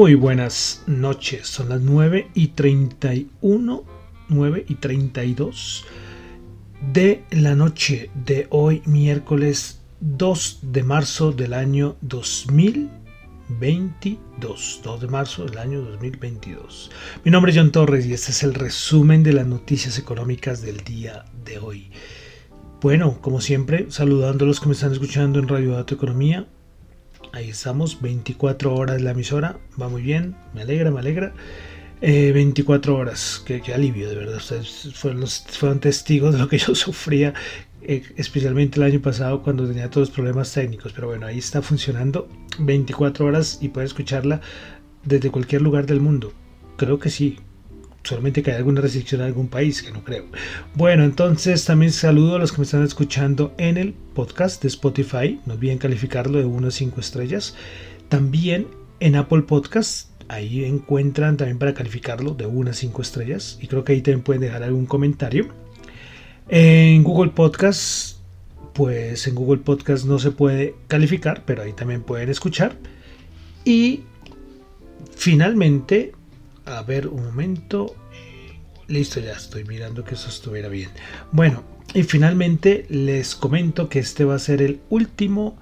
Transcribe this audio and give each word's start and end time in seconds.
Muy 0.00 0.14
buenas 0.14 0.82
noches, 0.86 1.46
son 1.46 1.68
las 1.68 1.82
9 1.82 2.30
y 2.32 2.48
31, 2.48 3.84
9 4.30 4.64
y 4.66 4.76
32 4.76 5.84
de 6.90 7.22
la 7.30 7.54
noche 7.54 8.08
de 8.14 8.46
hoy, 8.48 8.80
miércoles 8.86 9.82
2 10.00 10.60
de 10.62 10.82
marzo 10.84 11.32
del 11.32 11.52
año 11.52 11.96
2022. 12.00 14.80
2 14.82 15.00
de 15.02 15.06
marzo 15.06 15.44
del 15.44 15.58
año 15.58 15.82
2022. 15.82 16.90
Mi 17.22 17.30
nombre 17.30 17.52
es 17.52 17.58
John 17.58 17.70
Torres 17.70 18.06
y 18.06 18.14
este 18.14 18.30
es 18.30 18.42
el 18.42 18.54
resumen 18.54 19.22
de 19.22 19.34
las 19.34 19.46
noticias 19.46 19.98
económicas 19.98 20.62
del 20.62 20.78
día 20.78 21.26
de 21.44 21.58
hoy. 21.58 21.90
Bueno, 22.80 23.20
como 23.20 23.42
siempre, 23.42 23.90
saludando 23.90 24.46
a 24.46 24.48
los 24.48 24.60
que 24.60 24.68
me 24.68 24.72
están 24.72 24.92
escuchando 24.92 25.38
en 25.38 25.46
Radio 25.46 25.72
Dato 25.72 25.94
Economía, 25.94 26.46
Ahí 27.32 27.50
estamos, 27.50 28.00
24 28.02 28.74
horas 28.74 29.00
la 29.02 29.12
emisora, 29.12 29.58
va 29.80 29.88
muy 29.88 30.02
bien, 30.02 30.34
me 30.52 30.62
alegra, 30.62 30.90
me 30.90 30.98
alegra. 30.98 31.32
24 32.00 32.92
eh, 32.92 32.96
horas, 32.96 33.42
qué, 33.46 33.62
alivio, 33.72 34.08
de 34.08 34.16
verdad. 34.16 34.36
Ustedes 34.36 34.90
fueron, 34.94 35.26
fueron, 35.26 35.80
testigos 35.80 36.32
de 36.32 36.40
lo 36.40 36.48
que 36.48 36.58
yo 36.58 36.74
sufría, 36.74 37.34
eh, 37.82 38.02
especialmente 38.16 38.80
el 38.80 38.84
año 38.84 39.00
pasado 39.00 39.42
cuando 39.42 39.66
tenía 39.66 39.90
todos 39.90 40.08
los 40.08 40.14
problemas 40.14 40.52
técnicos. 40.52 40.92
Pero 40.92 41.08
bueno, 41.08 41.26
ahí 41.26 41.38
está 41.38 41.62
funcionando 41.62 42.28
24 42.58 43.26
horas 43.26 43.58
y 43.60 43.68
puede 43.68 43.86
escucharla 43.86 44.40
desde 45.04 45.30
cualquier 45.30 45.62
lugar 45.62 45.86
del 45.86 46.00
mundo. 46.00 46.32
Creo 46.76 46.98
que 46.98 47.10
sí, 47.10 47.38
solamente 48.02 48.42
que 48.42 48.50
hay 48.50 48.56
alguna 48.56 48.80
restricción 48.80 49.20
en 49.20 49.28
algún 49.28 49.48
país, 49.48 49.82
que 49.82 49.92
no 49.92 50.02
creo. 50.04 50.24
Bueno, 50.74 51.04
entonces 51.04 51.64
también 51.64 51.92
saludo 51.92 52.36
a 52.36 52.38
los 52.38 52.52
que 52.52 52.58
me 52.58 52.64
están 52.64 52.82
escuchando 52.82 53.54
en 53.58 53.76
el 53.76 53.92
podcast 53.92 54.62
de 54.62 54.68
Spotify. 54.68 55.38
No 55.46 55.54
olviden 55.54 55.78
calificarlo 55.78 56.38
de 56.38 56.44
1 56.44 56.68
a 56.68 56.70
5 56.70 57.00
estrellas. 57.00 57.54
También 58.08 58.66
en 59.00 59.16
Apple 59.16 59.42
Podcast. 59.42 60.08
Ahí 60.28 60.64
encuentran 60.64 61.36
también 61.36 61.58
para 61.58 61.74
calificarlo 61.74 62.34
de 62.34 62.46
1 62.46 62.70
a 62.70 62.74
5 62.74 63.02
estrellas. 63.02 63.58
Y 63.60 63.66
creo 63.66 63.84
que 63.84 63.92
ahí 63.92 64.00
también 64.00 64.22
pueden 64.22 64.42
dejar 64.42 64.62
algún 64.62 64.86
comentario. 64.86 65.48
En 66.48 67.02
Google 67.02 67.30
Podcast, 67.32 68.18
pues 68.72 69.26
en 69.26 69.34
Google 69.34 69.62
Podcast 69.62 70.04
no 70.04 70.18
se 70.18 70.30
puede 70.30 70.74
calificar, 70.88 71.44
pero 71.44 71.62
ahí 71.62 71.72
también 71.72 72.02
pueden 72.02 72.28
escuchar. 72.28 72.76
Y 73.64 74.04
finalmente 75.14 76.12
a 76.78 76.82
ver, 76.82 77.08
un 77.08 77.24
momento. 77.24 77.94
Listo, 78.88 79.20
ya 79.20 79.32
estoy 79.32 79.64
mirando 79.64 80.04
que 80.04 80.14
eso 80.14 80.28
estuviera 80.28 80.68
bien. 80.68 80.90
Bueno, 81.32 81.62
y 81.94 82.02
finalmente 82.02 82.86
les 82.88 83.34
comento 83.34 83.88
que 83.88 83.98
este 83.98 84.24
va 84.24 84.34
a 84.34 84.38
ser 84.38 84.62
el 84.62 84.80
último 84.90 85.58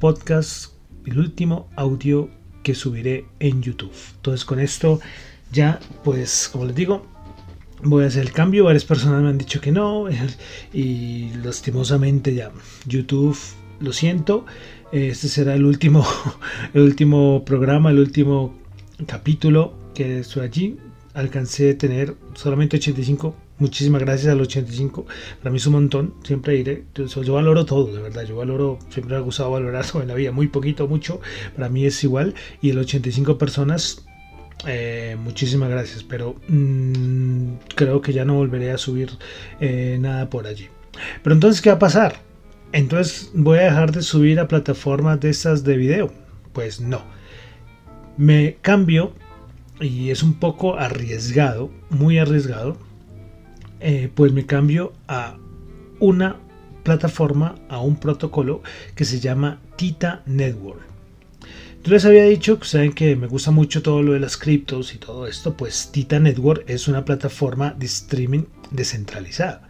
podcast, 0.00 0.72
el 1.06 1.18
último 1.18 1.68
audio 1.76 2.30
que 2.62 2.74
subiré 2.74 3.26
en 3.40 3.62
YouTube. 3.62 3.92
Entonces 4.16 4.44
con 4.44 4.60
esto 4.60 5.00
ya, 5.52 5.80
pues 6.04 6.48
como 6.52 6.66
les 6.66 6.74
digo, 6.74 7.06
voy 7.82 8.04
a 8.04 8.08
hacer 8.08 8.22
el 8.22 8.32
cambio. 8.32 8.64
Varias 8.64 8.84
personas 8.84 9.22
me 9.22 9.28
han 9.28 9.38
dicho 9.38 9.60
que 9.60 9.72
no 9.72 10.06
y 10.72 11.30
lastimosamente 11.42 12.34
ya 12.34 12.50
YouTube, 12.86 13.38
lo 13.80 13.92
siento. 13.92 14.44
Este 14.92 15.28
será 15.28 15.54
el 15.54 15.64
último, 15.64 16.06
el 16.74 16.82
último 16.82 17.44
programa, 17.44 17.90
el 17.90 17.98
último 17.98 18.54
capítulo 19.06 19.77
que 19.98 20.20
estoy 20.20 20.44
allí. 20.44 20.78
Alcancé 21.14 21.72
a 21.72 21.78
tener 21.78 22.14
solamente 22.34 22.76
85. 22.76 23.34
Muchísimas 23.58 24.00
gracias 24.00 24.32
al 24.32 24.40
85. 24.40 25.06
Para 25.40 25.50
mí 25.50 25.56
es 25.56 25.66
un 25.66 25.72
montón. 25.72 26.14
Siempre 26.22 26.56
iré. 26.56 26.84
Yo, 26.94 27.34
valoro 27.34 27.64
todo, 27.64 27.92
de 27.92 28.00
verdad. 28.00 28.22
Yo 28.22 28.36
valoro, 28.36 28.78
siempre 28.90 29.16
me 29.16 29.20
ha 29.20 29.24
gustado 29.24 29.50
valorar 29.50 29.84
todo 29.84 30.02
en 30.02 30.08
la 30.08 30.14
vida. 30.14 30.30
Muy 30.30 30.46
poquito, 30.46 30.86
mucho. 30.86 31.20
Para 31.56 31.68
mí 31.68 31.84
es 31.84 32.04
igual. 32.04 32.34
Y 32.62 32.70
el 32.70 32.78
85 32.78 33.38
personas, 33.38 34.06
eh, 34.68 35.16
muchísimas 35.18 35.68
gracias. 35.68 36.04
Pero 36.04 36.36
mm, 36.46 37.54
creo 37.74 38.00
que 38.00 38.12
ya 38.12 38.24
no 38.24 38.34
volveré 38.34 38.70
a 38.70 38.78
subir 38.78 39.10
eh, 39.58 39.98
nada 40.00 40.30
por 40.30 40.46
allí. 40.46 40.68
Pero 41.24 41.34
entonces, 41.34 41.60
¿qué 41.60 41.70
va 41.70 41.76
a 41.76 41.80
pasar? 41.80 42.20
Entonces, 42.70 43.32
¿voy 43.34 43.58
a 43.58 43.62
dejar 43.62 43.90
de 43.90 44.02
subir 44.02 44.38
a 44.38 44.46
plataformas 44.46 45.18
de 45.18 45.30
estas 45.30 45.64
de 45.64 45.76
video? 45.76 46.12
Pues 46.52 46.80
no. 46.80 47.02
Me 48.16 48.58
cambio 48.62 49.12
y 49.80 50.10
es 50.10 50.22
un 50.22 50.34
poco 50.34 50.78
arriesgado, 50.78 51.70
muy 51.90 52.18
arriesgado, 52.18 52.76
eh, 53.80 54.10
pues 54.14 54.32
me 54.32 54.46
cambio 54.46 54.92
a 55.06 55.36
una 56.00 56.36
plataforma, 56.82 57.56
a 57.68 57.80
un 57.80 57.96
protocolo 57.96 58.62
que 58.94 59.04
se 59.04 59.20
llama 59.20 59.60
Tita 59.76 60.22
Network. 60.26 60.80
Yo 61.84 61.92
les 61.92 62.04
había 62.04 62.24
dicho 62.24 62.58
que 62.58 62.66
saben 62.66 62.92
que 62.92 63.14
me 63.14 63.28
gusta 63.28 63.50
mucho 63.50 63.82
todo 63.82 64.02
lo 64.02 64.12
de 64.12 64.20
las 64.20 64.36
criptos 64.36 64.94
y 64.94 64.98
todo 64.98 65.26
esto, 65.26 65.56
pues 65.56 65.90
Tita 65.92 66.18
Network 66.18 66.64
es 66.66 66.88
una 66.88 67.04
plataforma 67.04 67.70
de 67.78 67.86
streaming 67.86 68.44
descentralizada. 68.70 69.67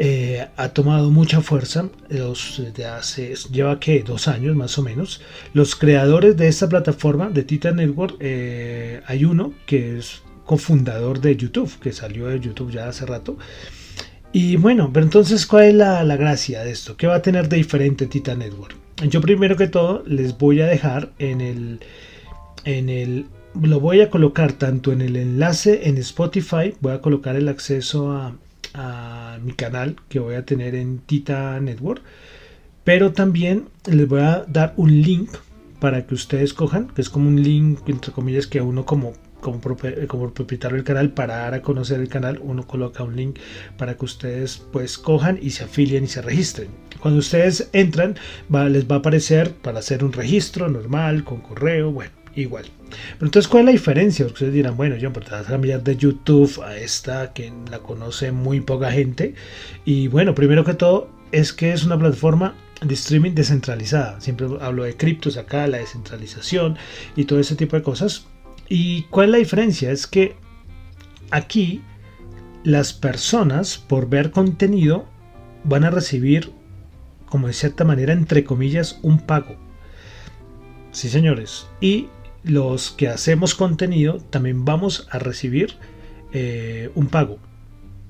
Eh, 0.00 0.46
ha 0.56 0.68
tomado 0.68 1.10
mucha 1.10 1.40
fuerza 1.40 1.88
los, 2.08 2.62
de 2.72 2.86
hace, 2.86 3.34
lleva 3.50 3.80
que 3.80 4.04
dos 4.04 4.28
años 4.28 4.54
más 4.54 4.78
o 4.78 4.82
menos. 4.82 5.20
Los 5.54 5.74
creadores 5.74 6.36
de 6.36 6.46
esta 6.46 6.68
plataforma 6.68 7.30
de 7.30 7.42
Titan 7.42 7.76
Network, 7.76 8.16
eh, 8.20 9.00
hay 9.06 9.24
uno 9.24 9.52
que 9.66 9.98
es 9.98 10.22
cofundador 10.44 11.20
de 11.20 11.36
YouTube, 11.36 11.80
que 11.80 11.92
salió 11.92 12.28
de 12.28 12.38
YouTube 12.38 12.70
ya 12.70 12.88
hace 12.88 13.06
rato. 13.06 13.38
Y 14.32 14.54
bueno, 14.54 14.90
pero 14.92 15.04
entonces, 15.04 15.44
¿cuál 15.46 15.64
es 15.64 15.74
la, 15.74 16.04
la 16.04 16.16
gracia 16.16 16.62
de 16.62 16.70
esto? 16.70 16.96
¿Qué 16.96 17.08
va 17.08 17.16
a 17.16 17.22
tener 17.22 17.48
de 17.48 17.56
diferente 17.56 18.06
Titan 18.06 18.38
Network? 18.38 18.76
Yo 19.08 19.20
primero 19.20 19.56
que 19.56 19.66
todo 19.66 20.04
les 20.06 20.38
voy 20.38 20.60
a 20.60 20.66
dejar 20.66 21.10
en 21.18 21.40
el, 21.40 21.80
en 22.64 22.88
el 22.88 23.26
lo 23.60 23.80
voy 23.80 24.00
a 24.00 24.10
colocar 24.10 24.52
tanto 24.52 24.92
en 24.92 25.00
el 25.00 25.16
enlace 25.16 25.88
en 25.88 25.98
Spotify, 25.98 26.74
voy 26.80 26.92
a 26.92 27.00
colocar 27.00 27.34
el 27.34 27.48
acceso 27.48 28.12
a, 28.12 28.34
a 28.74 29.38
mi 29.42 29.52
canal 29.52 29.96
que 30.08 30.18
voy 30.18 30.34
a 30.34 30.44
tener 30.44 30.74
en 30.74 30.98
Tita 30.98 31.58
Network. 31.60 32.02
Pero 32.84 33.12
también 33.12 33.68
les 33.86 34.08
voy 34.08 34.20
a 34.20 34.44
dar 34.48 34.74
un 34.76 35.02
link 35.02 35.30
para 35.80 36.06
que 36.06 36.14
ustedes 36.14 36.54
cojan, 36.54 36.88
que 36.88 37.02
es 37.02 37.10
como 37.10 37.28
un 37.28 37.42
link, 37.42 37.80
entre 37.88 38.12
comillas, 38.12 38.46
que 38.46 38.60
uno 38.60 38.84
como, 38.84 39.12
como, 39.40 39.60
como 40.08 40.30
propietario 40.32 40.76
del 40.76 40.84
canal, 40.84 41.10
para 41.10 41.36
dar 41.36 41.54
a 41.54 41.62
conocer 41.62 42.00
el 42.00 42.08
canal, 42.08 42.40
uno 42.42 42.66
coloca 42.66 43.04
un 43.04 43.16
link 43.16 43.38
para 43.76 43.96
que 43.96 44.04
ustedes 44.04 44.58
pues 44.72 44.98
cojan 44.98 45.38
y 45.40 45.50
se 45.50 45.64
afilien 45.64 46.04
y 46.04 46.08
se 46.08 46.22
registren. 46.22 46.68
Cuando 47.00 47.20
ustedes 47.20 47.68
entran, 47.72 48.16
les 48.70 48.90
va 48.90 48.96
a 48.96 48.98
aparecer 48.98 49.52
para 49.54 49.78
hacer 49.78 50.02
un 50.02 50.12
registro 50.12 50.68
normal, 50.68 51.24
con 51.24 51.40
correo, 51.40 51.92
bueno 51.92 52.17
igual. 52.42 52.64
Pero 52.88 53.26
entonces, 53.26 53.48
¿cuál 53.48 53.62
es 53.62 53.66
la 53.66 53.72
diferencia? 53.72 54.26
ustedes 54.26 54.52
dirán, 54.52 54.76
bueno, 54.76 54.96
yo 54.96 55.12
te 55.12 55.30
vas 55.30 55.46
a 55.46 55.50
cambiar 55.50 55.82
de 55.82 55.96
YouTube 55.96 56.62
a 56.64 56.76
esta 56.76 57.32
que 57.32 57.52
la 57.70 57.80
conoce 57.80 58.32
muy 58.32 58.60
poca 58.60 58.90
gente. 58.90 59.34
Y 59.84 60.08
bueno, 60.08 60.34
primero 60.34 60.64
que 60.64 60.74
todo, 60.74 61.10
es 61.32 61.52
que 61.52 61.72
es 61.72 61.84
una 61.84 61.98
plataforma 61.98 62.54
de 62.82 62.94
streaming 62.94 63.32
descentralizada. 63.32 64.20
Siempre 64.20 64.46
hablo 64.60 64.84
de 64.84 64.96
criptos 64.96 65.36
acá, 65.36 65.66
la 65.66 65.78
descentralización 65.78 66.78
y 67.16 67.24
todo 67.24 67.40
ese 67.40 67.56
tipo 67.56 67.76
de 67.76 67.82
cosas. 67.82 68.26
¿Y 68.68 69.02
cuál 69.04 69.26
es 69.26 69.32
la 69.32 69.38
diferencia? 69.38 69.90
Es 69.90 70.06
que 70.06 70.36
aquí 71.30 71.82
las 72.64 72.92
personas, 72.92 73.78
por 73.78 74.08
ver 74.08 74.30
contenido, 74.30 75.06
van 75.64 75.84
a 75.84 75.90
recibir, 75.90 76.52
como 77.26 77.46
de 77.46 77.52
cierta 77.52 77.84
manera, 77.84 78.12
entre 78.12 78.44
comillas, 78.44 78.98
un 79.02 79.18
pago. 79.20 79.56
Sí, 80.92 81.08
señores. 81.08 81.66
Y 81.80 82.08
los 82.44 82.92
que 82.92 83.08
hacemos 83.08 83.54
contenido 83.54 84.18
también 84.30 84.64
vamos 84.64 85.08
a 85.10 85.18
recibir 85.18 85.74
eh, 86.32 86.90
un 86.94 87.06
pago, 87.06 87.38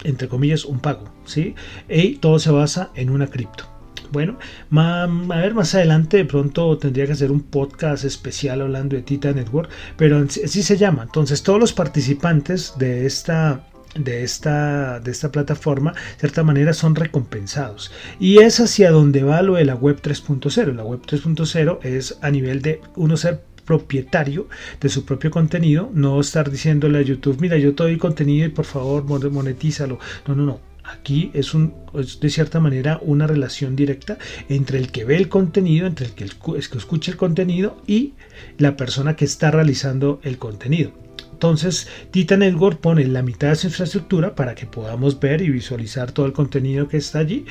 entre 0.05 0.29
comillas 0.29 0.65
un 0.65 0.81
pago, 0.81 1.05
¿sí? 1.25 1.55
Y 1.89 2.17
todo 2.17 2.39
se 2.39 2.51
basa 2.51 2.91
en 2.95 3.11
una 3.11 3.29
cripto. 3.29 3.65
Bueno, 4.11 4.39
a 4.75 5.07
ver, 5.37 5.55
más 5.55 5.75
adelante 5.75 6.17
de 6.17 6.25
pronto 6.25 6.79
tendría 6.79 7.07
que 7.07 7.13
hacer 7.13 7.31
un 7.31 7.43
podcast 7.43 8.05
especial 8.05 8.63
hablando 8.63 8.97
de 8.97 9.03
Tita 9.03 9.33
Network, 9.33 9.69
pero 9.97 10.17
así 10.19 10.63
se 10.63 10.77
llama. 10.79 11.03
Entonces 11.03 11.43
todos 11.43 11.61
los 11.61 11.75
participantes 11.75 12.75
de 12.79 13.05
esta 13.05 13.67
de 13.95 14.23
esta, 14.23 15.01
de 15.01 15.11
esta 15.11 15.33
plataforma, 15.33 15.93
de 15.93 16.21
cierta 16.21 16.43
manera, 16.43 16.73
son 16.73 16.95
recompensados. 16.95 17.91
Y 18.21 18.39
es 18.39 18.61
hacia 18.61 18.91
donde 18.91 19.25
va 19.25 19.43
lo 19.43 19.55
de 19.55 19.65
la 19.65 19.75
web 19.75 20.01
3.0. 20.01 20.75
La 20.75 20.85
web 20.85 21.01
3.0 21.07 21.79
es 21.83 22.19
a 22.21 22.31
nivel 22.31 22.63
de 22.63 22.81
uno 22.97 23.17
ser 23.17 23.43
propietario 23.69 24.49
de 24.81 24.89
su 24.89 25.05
propio 25.05 25.31
contenido, 25.31 25.91
no 25.93 26.19
estar 26.19 26.51
diciéndole 26.51 27.01
a 27.01 27.03
YouTube, 27.03 27.39
mira, 27.39 27.59
yo 27.59 27.75
te 27.75 27.83
doy 27.83 27.99
contenido 27.99 28.47
y 28.47 28.49
por 28.49 28.65
favor 28.65 29.05
monetízalo. 29.05 29.99
No, 30.27 30.35
no, 30.35 30.47
no. 30.47 30.61
Aquí 30.85 31.31
es, 31.35 31.53
un, 31.53 31.75
de 31.93 32.31
cierta 32.31 32.61
manera 32.61 32.99
una 33.03 33.27
relación 33.27 33.77
directa 33.77 34.17
entre 34.49 34.79
el 34.79 34.91
que 34.91 35.05
ve 35.05 35.17
el 35.17 35.29
contenido, 35.29 35.87
entre 35.87 36.07
el 36.07 36.13
que, 36.13 36.25
el 36.25 36.31
que 36.33 36.79
escucha 36.79 37.11
el 37.11 37.19
contenido 37.19 37.77
y 37.87 38.15
la 38.57 38.75
persona 38.75 39.17
que 39.17 39.27
está 39.27 39.51
realizando 39.51 40.19
el 40.23 40.39
contenido. 40.39 40.93
Entonces, 41.31 41.89
Tita 42.11 42.39
Network 42.39 42.81
pone 42.81 43.07
la 43.07 43.21
mitad 43.21 43.51
de 43.51 43.57
su 43.57 43.67
infraestructura 43.67 44.35
para 44.35 44.55
que 44.55 44.65
podamos 44.65 45.21
ver 45.21 45.43
y 45.43 45.51
visualizar 45.51 46.11
todo 46.11 46.25
el 46.25 46.33
contenido 46.33 46.89
que 46.89 46.97
está 46.97 47.19
allí, 47.19 47.45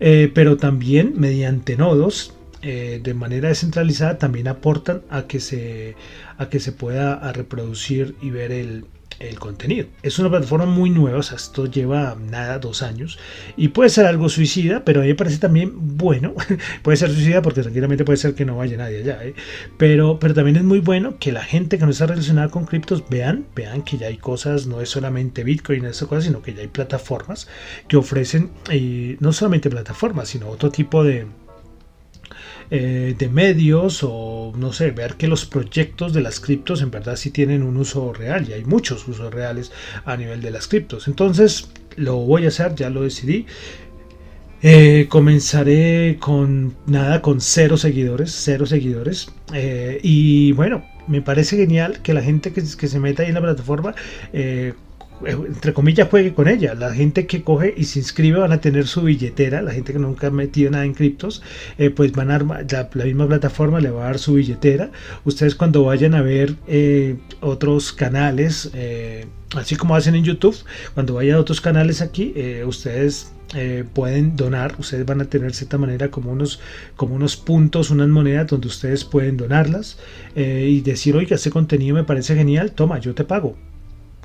eh, 0.00 0.32
pero 0.34 0.56
también 0.56 1.14
mediante 1.16 1.76
nodos 1.76 2.34
eh, 2.62 3.00
de 3.02 3.14
manera 3.14 3.48
descentralizada 3.48 4.18
también 4.18 4.48
aportan 4.48 5.02
a 5.10 5.22
que 5.22 5.40
se, 5.40 5.96
a 6.38 6.48
que 6.48 6.60
se 6.60 6.72
pueda 6.72 7.32
reproducir 7.32 8.16
y 8.20 8.30
ver 8.30 8.52
el, 8.52 8.84
el 9.20 9.38
contenido. 9.38 9.86
Es 10.02 10.18
una 10.18 10.30
plataforma 10.30 10.64
muy 10.64 10.90
nueva, 10.90 11.18
o 11.18 11.22
sea, 11.22 11.36
esto 11.36 11.66
lleva 11.66 12.16
nada, 12.18 12.58
dos 12.58 12.82
años, 12.82 13.18
y 13.56 13.68
puede 13.68 13.90
ser 13.90 14.06
algo 14.06 14.28
suicida, 14.28 14.84
pero 14.84 15.00
a 15.00 15.02
mí 15.02 15.10
me 15.10 15.14
parece 15.14 15.38
también 15.38 15.72
bueno, 15.98 16.34
puede 16.82 16.96
ser 16.96 17.10
suicida 17.10 17.42
porque 17.42 17.62
tranquilamente 17.62 18.04
puede 18.04 18.16
ser 18.16 18.34
que 18.34 18.46
no 18.46 18.56
vaya 18.56 18.78
nadie 18.78 19.02
allá, 19.02 19.22
¿eh? 19.22 19.34
pero, 19.76 20.18
pero 20.18 20.34
también 20.34 20.56
es 20.56 20.64
muy 20.64 20.80
bueno 20.80 21.18
que 21.18 21.32
la 21.32 21.44
gente 21.44 21.78
que 21.78 21.84
no 21.84 21.90
está 21.90 22.06
relacionada 22.06 22.48
con 22.48 22.64
criptos 22.64 23.04
vean, 23.10 23.46
vean 23.54 23.82
que 23.82 23.98
ya 23.98 24.06
hay 24.06 24.16
cosas, 24.16 24.66
no 24.66 24.80
es 24.80 24.88
solamente 24.88 25.44
Bitcoin, 25.44 25.84
esas 25.84 26.08
cosas, 26.08 26.24
sino 26.24 26.40
que 26.40 26.54
ya 26.54 26.62
hay 26.62 26.68
plataformas 26.68 27.46
que 27.88 27.98
ofrecen, 27.98 28.50
y 28.72 29.16
no 29.20 29.32
solamente 29.34 29.68
plataformas, 29.68 30.28
sino 30.28 30.48
otro 30.48 30.70
tipo 30.70 31.04
de, 31.04 31.26
eh, 32.70 33.14
de 33.18 33.28
medios 33.28 34.00
o 34.02 34.52
no 34.56 34.72
sé, 34.72 34.92
ver 34.92 35.14
que 35.14 35.26
los 35.26 35.44
proyectos 35.44 36.12
de 36.12 36.20
las 36.20 36.38
criptos 36.38 36.82
en 36.82 36.90
verdad 36.90 37.16
sí 37.16 37.30
tienen 37.30 37.62
un 37.62 37.76
uso 37.76 38.12
real 38.12 38.48
y 38.48 38.52
hay 38.52 38.64
muchos 38.64 39.06
usos 39.08 39.32
reales 39.32 39.72
a 40.04 40.16
nivel 40.16 40.40
de 40.40 40.50
las 40.50 40.68
criptos. 40.68 41.08
Entonces 41.08 41.68
lo 41.96 42.16
voy 42.16 42.44
a 42.44 42.48
hacer, 42.48 42.74
ya 42.74 42.90
lo 42.90 43.02
decidí. 43.02 43.46
Eh, 44.62 45.06
comenzaré 45.08 46.18
con 46.20 46.76
nada, 46.86 47.22
con 47.22 47.40
cero 47.40 47.76
seguidores, 47.76 48.30
cero 48.32 48.66
seguidores. 48.66 49.32
Eh, 49.54 49.98
y 50.02 50.52
bueno, 50.52 50.84
me 51.08 51.22
parece 51.22 51.56
genial 51.56 52.02
que 52.02 52.14
la 52.14 52.22
gente 52.22 52.52
que, 52.52 52.62
que 52.62 52.88
se 52.88 53.00
meta 53.00 53.22
ahí 53.22 53.28
en 53.28 53.34
la 53.34 53.40
plataforma 53.40 53.94
entre 55.26 55.72
comillas, 55.72 56.08
juegue 56.08 56.34
con 56.34 56.48
ella. 56.48 56.74
La 56.74 56.92
gente 56.92 57.26
que 57.26 57.42
coge 57.42 57.74
y 57.76 57.84
se 57.84 57.98
inscribe 57.98 58.38
van 58.38 58.52
a 58.52 58.60
tener 58.60 58.86
su 58.86 59.02
billetera. 59.02 59.62
La 59.62 59.72
gente 59.72 59.92
que 59.92 59.98
nunca 59.98 60.28
ha 60.28 60.30
metido 60.30 60.70
nada 60.70 60.84
en 60.84 60.94
criptos, 60.94 61.42
eh, 61.78 61.90
pues 61.90 62.12
van 62.12 62.30
a 62.30 62.38
la, 62.38 63.04
misma 63.04 63.26
plataforma 63.26 63.80
le 63.80 63.90
va 63.90 64.02
a 64.02 64.06
dar 64.06 64.18
su 64.18 64.34
billetera. 64.34 64.90
Ustedes 65.24 65.54
cuando 65.54 65.84
vayan 65.84 66.14
a 66.14 66.22
ver 66.22 66.56
eh, 66.66 67.16
otros 67.40 67.92
canales, 67.92 68.70
eh, 68.74 69.26
así 69.54 69.76
como 69.76 69.94
hacen 69.94 70.14
en 70.14 70.24
YouTube, 70.24 70.56
cuando 70.94 71.14
vayan 71.14 71.36
a 71.36 71.40
otros 71.40 71.60
canales 71.60 72.00
aquí, 72.00 72.34
ustedes 72.64 73.32
pueden 73.94 74.36
donar, 74.36 74.76
ustedes 74.78 75.04
van 75.04 75.20
a 75.20 75.24
tener 75.24 75.48
de 75.48 75.54
cierta 75.54 75.76
manera 75.76 76.08
como 76.08 76.30
unos, 76.30 76.60
como 76.94 77.16
unos 77.16 77.36
puntos, 77.36 77.90
unas 77.90 78.08
monedas 78.08 78.46
donde 78.46 78.68
ustedes 78.68 79.04
pueden 79.04 79.36
donarlas 79.36 79.98
y 80.36 80.80
decir, 80.82 81.16
oiga, 81.16 81.34
este 81.34 81.50
contenido 81.50 81.96
me 81.96 82.04
parece 82.04 82.36
genial, 82.36 82.72
toma, 82.72 83.00
yo 83.00 83.14
te 83.14 83.24
pago. 83.24 83.56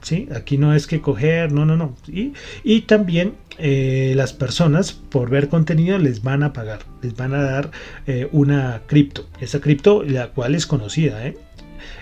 ¿Sí? 0.06 0.28
Aquí 0.34 0.58
no 0.58 0.74
es 0.74 0.88
que 0.88 1.02
coger, 1.02 1.52
no, 1.52 1.66
no, 1.66 1.76
no. 1.76 1.96
Y, 2.08 2.34
y 2.64 2.82
también 2.82 3.34
eh, 3.58 4.14
las 4.16 4.34
personas 4.34 4.94
por 4.94 5.30
ver 5.30 5.50
contenido 5.50 5.98
les 5.98 6.22
van 6.22 6.44
a 6.44 6.54
pagar, 6.54 6.80
les 7.02 7.16
van 7.16 7.34
a 7.34 7.42
dar 7.42 7.72
eh, 8.06 8.30
una 8.32 8.84
cripto. 8.86 9.28
Esa 9.40 9.60
cripto, 9.60 10.04
la 10.04 10.30
cual 10.30 10.56
es 10.56 10.68
conocida, 10.68 11.26
¿eh? 11.26 11.38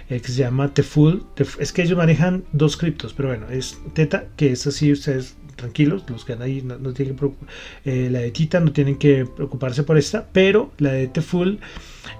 que 0.09 0.19
se 0.19 0.33
llama 0.33 0.73
Tefull. 0.73 1.23
Es 1.59 1.73
que 1.73 1.81
ellos 1.81 1.97
manejan 1.97 2.43
dos 2.51 2.77
criptos, 2.77 3.13
pero 3.13 3.29
bueno, 3.29 3.47
es 3.49 3.79
Teta, 3.93 4.25
que 4.35 4.51
es 4.51 4.67
así, 4.67 4.91
ustedes 4.91 5.35
tranquilos, 5.55 6.03
los 6.07 6.23
que 6.23 6.33
ahí 6.33 6.61
no, 6.61 6.93
tienen 6.93 7.15
que 7.15 8.09
la 8.09 8.19
de 8.19 8.31
Tita 8.31 8.59
no 8.59 8.71
tienen 8.73 8.97
que 8.97 9.25
preocuparse 9.25 9.81
por 9.81 9.97
esta, 9.97 10.27
pero 10.31 10.71
la 10.77 10.91
de 10.91 11.07
Tefull, 11.07 11.59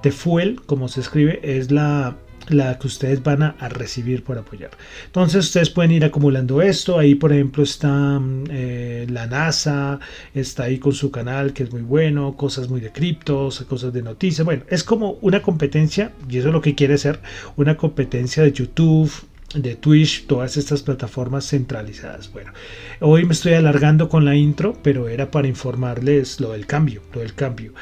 Tefuel, 0.01 0.61
como 0.65 0.87
se 0.87 1.01
escribe, 1.01 1.39
es 1.43 1.69
la 1.71 2.17
la 2.49 2.77
que 2.77 2.87
ustedes 2.87 3.23
van 3.23 3.43
a, 3.43 3.55
recibir 3.69 4.23
por 4.23 4.37
apoyar. 4.37 4.71
Entonces 5.05 5.45
ustedes 5.45 5.69
pueden 5.69 5.91
ir 5.91 6.05
acumulando 6.05 6.61
esto. 6.61 6.99
Ahí 6.99 7.15
por 7.15 7.31
ejemplo 7.31 7.63
está 7.63 8.19
mm, 8.19 8.43
eh, 8.49 9.07
la 9.09 9.27
NASA, 9.27 9.99
está 10.33 10.63
ahí 10.63 10.79
con 10.79 10.93
su 10.93 11.11
canal 11.11 11.53
que 11.53 11.63
es 11.63 11.71
muy 11.71 11.81
bueno, 11.81 12.35
cosas 12.35 12.69
muy 12.69 12.81
de 12.81 12.91
criptos, 12.91 13.61
cosas 13.67 13.93
de 13.93 14.01
noticias. 14.01 14.45
Bueno, 14.45 14.63
es 14.69 14.83
como 14.83 15.17
una 15.21 15.41
competencia 15.41 16.11
y 16.29 16.37
eso 16.37 16.49
es 16.49 16.53
lo 16.53 16.61
que 16.61 16.75
quiere 16.75 16.97
ser 16.97 17.19
una 17.55 17.77
competencia 17.77 18.43
de 18.43 18.51
YouTube, 18.51 19.11
de 19.55 19.75
Twitch, 19.75 20.25
todas 20.25 20.57
estas 20.57 20.81
plataformas 20.81 21.47
centralizadas. 21.47 22.31
Bueno, 22.31 22.51
hoy 22.99 23.25
me 23.25 23.33
estoy 23.33 23.53
alargando 23.53 24.09
con 24.09 24.25
la 24.25 24.35
intro, 24.35 24.77
pero 24.81 25.07
era 25.07 25.31
para 25.31 25.47
informarles 25.47 26.39
lo 26.39 26.53
del 26.53 26.65
cambio, 26.65 27.01
lo 27.13 27.21
del 27.21 27.33
cambio. 27.33 27.73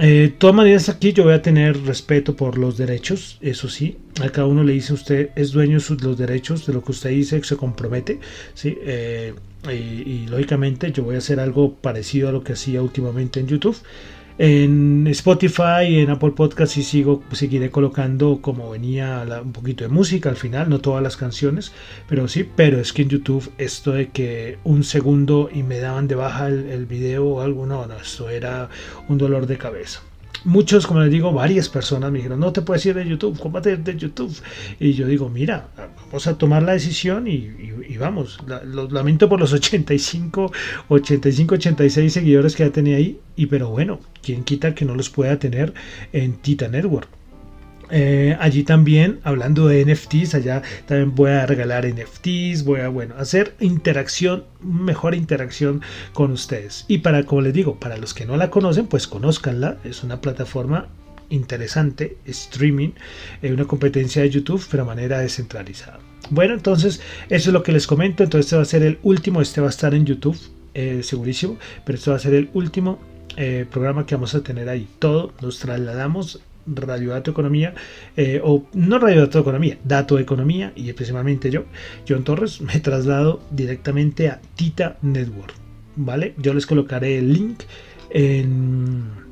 Eh, 0.00 0.06
de 0.06 0.28
todas 0.28 0.56
maneras, 0.56 0.88
aquí 0.88 1.12
yo 1.12 1.22
voy 1.24 1.34
a 1.34 1.42
tener 1.42 1.80
respeto 1.84 2.34
por 2.34 2.58
los 2.58 2.76
derechos, 2.76 3.38
eso 3.40 3.68
sí. 3.68 3.96
A 4.20 4.28
cada 4.28 4.48
uno 4.48 4.64
le 4.64 4.72
dice 4.72 4.92
usted 4.92 5.30
es 5.36 5.52
dueño 5.52 5.78
de 5.78 6.04
los 6.04 6.18
derechos, 6.18 6.66
de 6.66 6.72
lo 6.72 6.82
que 6.82 6.92
usted 6.92 7.10
dice, 7.10 7.40
que 7.40 7.46
se 7.46 7.56
compromete. 7.56 8.18
¿sí? 8.54 8.76
Eh, 8.82 9.34
y, 9.72 10.26
lógicamente 10.26 10.90
yo 10.92 11.04
voy 11.04 11.14
a 11.14 11.18
hacer 11.18 11.38
algo 11.38 11.74
parecido 11.74 12.28
a 12.28 12.32
lo 12.32 12.42
que 12.42 12.54
hacía 12.54 12.82
últimamente 12.82 13.38
en 13.38 13.46
YouTube. 13.46 13.76
En 14.36 15.06
Spotify 15.06 15.84
y 15.88 15.98
en 16.00 16.10
Apple 16.10 16.32
Podcast 16.32 16.72
sí 16.72 16.82
sigo, 16.82 17.22
seguiré 17.30 17.70
colocando 17.70 18.40
como 18.40 18.70
venía 18.70 19.24
un 19.40 19.52
poquito 19.52 19.84
de 19.84 19.90
música 19.90 20.28
al 20.28 20.34
final, 20.36 20.68
no 20.68 20.80
todas 20.80 21.04
las 21.04 21.16
canciones, 21.16 21.70
pero 22.08 22.26
sí, 22.26 22.42
pero 22.56 22.80
es 22.80 22.92
que 22.92 23.02
en 23.02 23.10
YouTube 23.10 23.52
esto 23.58 23.92
de 23.92 24.08
que 24.08 24.58
un 24.64 24.82
segundo 24.82 25.48
y 25.52 25.62
me 25.62 25.78
daban 25.78 26.08
de 26.08 26.16
baja 26.16 26.48
el, 26.48 26.68
el 26.68 26.86
video 26.86 27.26
o 27.26 27.40
algo, 27.42 27.64
no, 27.64 27.86
no, 27.86 27.94
esto 27.94 28.28
era 28.28 28.68
un 29.08 29.18
dolor 29.18 29.46
de 29.46 29.56
cabeza 29.56 30.02
muchos, 30.44 30.86
como 30.86 31.00
les 31.00 31.10
digo, 31.10 31.32
varias 31.32 31.68
personas 31.68 32.10
me 32.10 32.18
dijeron, 32.18 32.40
no 32.40 32.52
te 32.52 32.62
puedes 32.62 32.84
ir 32.86 32.94
de 32.94 33.08
YouTube, 33.08 33.38
combate 33.38 33.76
de 33.76 33.96
YouTube. 33.96 34.34
Y 34.78 34.92
yo 34.92 35.06
digo, 35.06 35.28
mira, 35.28 35.68
vamos 36.06 36.26
a 36.26 36.36
tomar 36.38 36.62
la 36.62 36.72
decisión 36.72 37.26
y, 37.26 37.96
vamos. 37.98 38.38
lo 38.64 38.88
lamento 38.90 39.28
por 39.28 39.40
los 39.40 39.52
85, 39.52 40.52
85, 40.88 41.54
86 41.54 42.12
seguidores 42.12 42.56
que 42.56 42.64
ya 42.64 42.70
tenía 42.70 42.96
ahí. 42.96 43.18
Y 43.36 43.46
pero 43.46 43.70
bueno, 43.70 44.00
¿quién 44.22 44.44
quita 44.44 44.74
que 44.74 44.84
no 44.84 44.94
los 44.94 45.10
pueda 45.10 45.38
tener 45.38 45.74
en 46.12 46.34
Tita 46.34 46.68
Network? 46.68 47.08
Eh, 47.90 48.36
allí 48.40 48.62
también, 48.62 49.20
hablando 49.24 49.66
de 49.68 49.84
NFTs, 49.84 50.34
allá 50.34 50.62
también 50.86 51.14
voy 51.14 51.30
a 51.30 51.46
regalar 51.46 51.86
NFTs, 51.86 52.64
voy 52.64 52.80
a, 52.80 52.88
bueno, 52.88 53.14
hacer 53.18 53.54
interacción, 53.60 54.44
mejor 54.60 55.14
interacción 55.14 55.82
con 56.12 56.32
ustedes. 56.32 56.84
Y 56.88 56.98
para, 56.98 57.24
como 57.24 57.42
les 57.42 57.52
digo, 57.52 57.78
para 57.78 57.96
los 57.96 58.14
que 58.14 58.26
no 58.26 58.36
la 58.36 58.50
conocen, 58.50 58.86
pues 58.86 59.06
conózcanla, 59.06 59.78
es 59.84 60.02
una 60.02 60.20
plataforma 60.20 60.88
interesante, 61.30 62.18
streaming, 62.26 62.90
eh, 63.42 63.52
una 63.52 63.64
competencia 63.64 64.22
de 64.22 64.30
YouTube, 64.30 64.64
pero 64.70 64.84
de 64.84 64.88
manera 64.88 65.18
descentralizada. 65.18 65.98
Bueno, 66.30 66.54
entonces, 66.54 67.00
eso 67.28 67.50
es 67.50 67.52
lo 67.52 67.62
que 67.62 67.72
les 67.72 67.86
comento, 67.86 68.22
entonces 68.22 68.46
este 68.46 68.56
va 68.56 68.62
a 68.62 68.66
ser 68.66 68.82
el 68.82 68.98
último, 69.02 69.40
este 69.40 69.60
va 69.60 69.66
a 69.66 69.70
estar 69.70 69.94
en 69.94 70.06
YouTube, 70.06 70.38
eh, 70.74 71.00
segurísimo, 71.02 71.58
pero 71.84 71.98
este 71.98 72.10
va 72.10 72.16
a 72.16 72.20
ser 72.20 72.34
el 72.34 72.50
último 72.54 72.98
programa 73.72 74.06
que 74.06 74.14
vamos 74.14 74.32
a 74.36 74.44
tener 74.44 74.68
ahí. 74.68 74.86
Todo 75.00 75.32
nos 75.42 75.58
trasladamos 75.58 76.40
Radio 76.66 77.10
Dato 77.10 77.30
Economía, 77.30 77.74
eh, 78.16 78.40
o 78.42 78.64
no 78.74 78.98
Radio 78.98 79.20
Dato 79.20 79.38
Economía, 79.38 79.78
Dato 79.84 80.18
Economía, 80.18 80.72
y 80.74 80.88
especialmente 80.88 81.50
yo, 81.50 81.64
John 82.08 82.24
Torres, 82.24 82.60
me 82.60 82.80
traslado 82.80 83.40
directamente 83.50 84.28
a 84.28 84.40
Tita 84.54 84.98
Network. 85.02 85.54
¿Vale? 85.96 86.34
Yo 86.38 86.54
les 86.54 86.66
colocaré 86.66 87.18
el 87.18 87.32
link 87.32 87.62
en. 88.10 89.24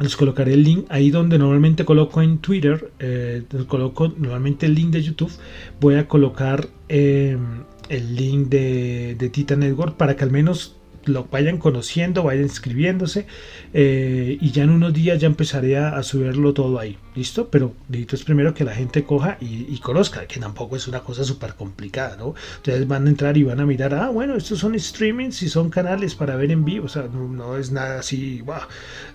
Les 0.00 0.16
colocaré 0.16 0.54
el 0.54 0.64
link 0.64 0.86
ahí 0.88 1.10
donde 1.10 1.38
normalmente 1.38 1.84
coloco 1.84 2.22
en 2.22 2.38
Twitter, 2.38 2.90
eh, 2.98 3.42
coloco 3.68 4.08
normalmente 4.08 4.66
el 4.66 4.74
link 4.74 4.90
de 4.90 5.02
YouTube. 5.02 5.32
Voy 5.80 5.94
a 5.96 6.08
colocar 6.08 6.68
em, 6.88 7.64
el 7.88 8.16
link 8.16 8.48
de 8.48 9.30
Tita 9.32 9.54
Network 9.54 9.96
para 9.96 10.16
que 10.16 10.24
al 10.24 10.30
menos 10.30 10.76
lo 11.06 11.24
vayan 11.24 11.58
conociendo, 11.58 12.22
vayan 12.22 12.44
inscribiéndose 12.44 13.26
eh, 13.72 14.38
y 14.40 14.50
ya 14.50 14.64
en 14.64 14.70
unos 14.70 14.92
días 14.92 15.18
ya 15.18 15.26
empezaré 15.26 15.78
a, 15.78 16.02
subirlo 16.02 16.52
todo 16.52 16.78
ahí, 16.78 16.98
¿listo? 17.14 17.48
Pero 17.48 17.74
necesito 17.88 18.16
es 18.16 18.24
primero 18.24 18.54
que 18.54 18.64
la 18.64 18.74
gente 18.74 19.04
coja 19.04 19.38
y, 19.40 19.78
conozca, 19.78 20.26
que 20.26 20.40
tampoco 20.40 20.76
es 20.76 20.88
una 20.88 21.00
cosa 21.00 21.24
súper 21.24 21.54
complicada, 21.54 22.16
¿no? 22.16 22.34
Ustedes 22.56 22.86
van 22.88 23.06
a 23.06 23.10
entrar 23.10 23.36
y 23.36 23.44
van 23.44 23.60
a 23.60 23.66
mirar, 23.66 23.94
ah, 23.94 24.08
bueno, 24.08 24.36
estos 24.36 24.58
son 24.58 24.78
streamings 24.78 25.42
y 25.42 25.48
son 25.48 25.70
canales 25.70 26.14
para 26.14 26.36
ver 26.36 26.50
en 26.50 26.64
vivo, 26.64 26.86
o 26.86 26.88
sea, 26.88 27.04
no, 27.04 27.56
es 27.56 27.70
nada 27.70 28.00
así, 28.00 28.40
wow, 28.42 28.62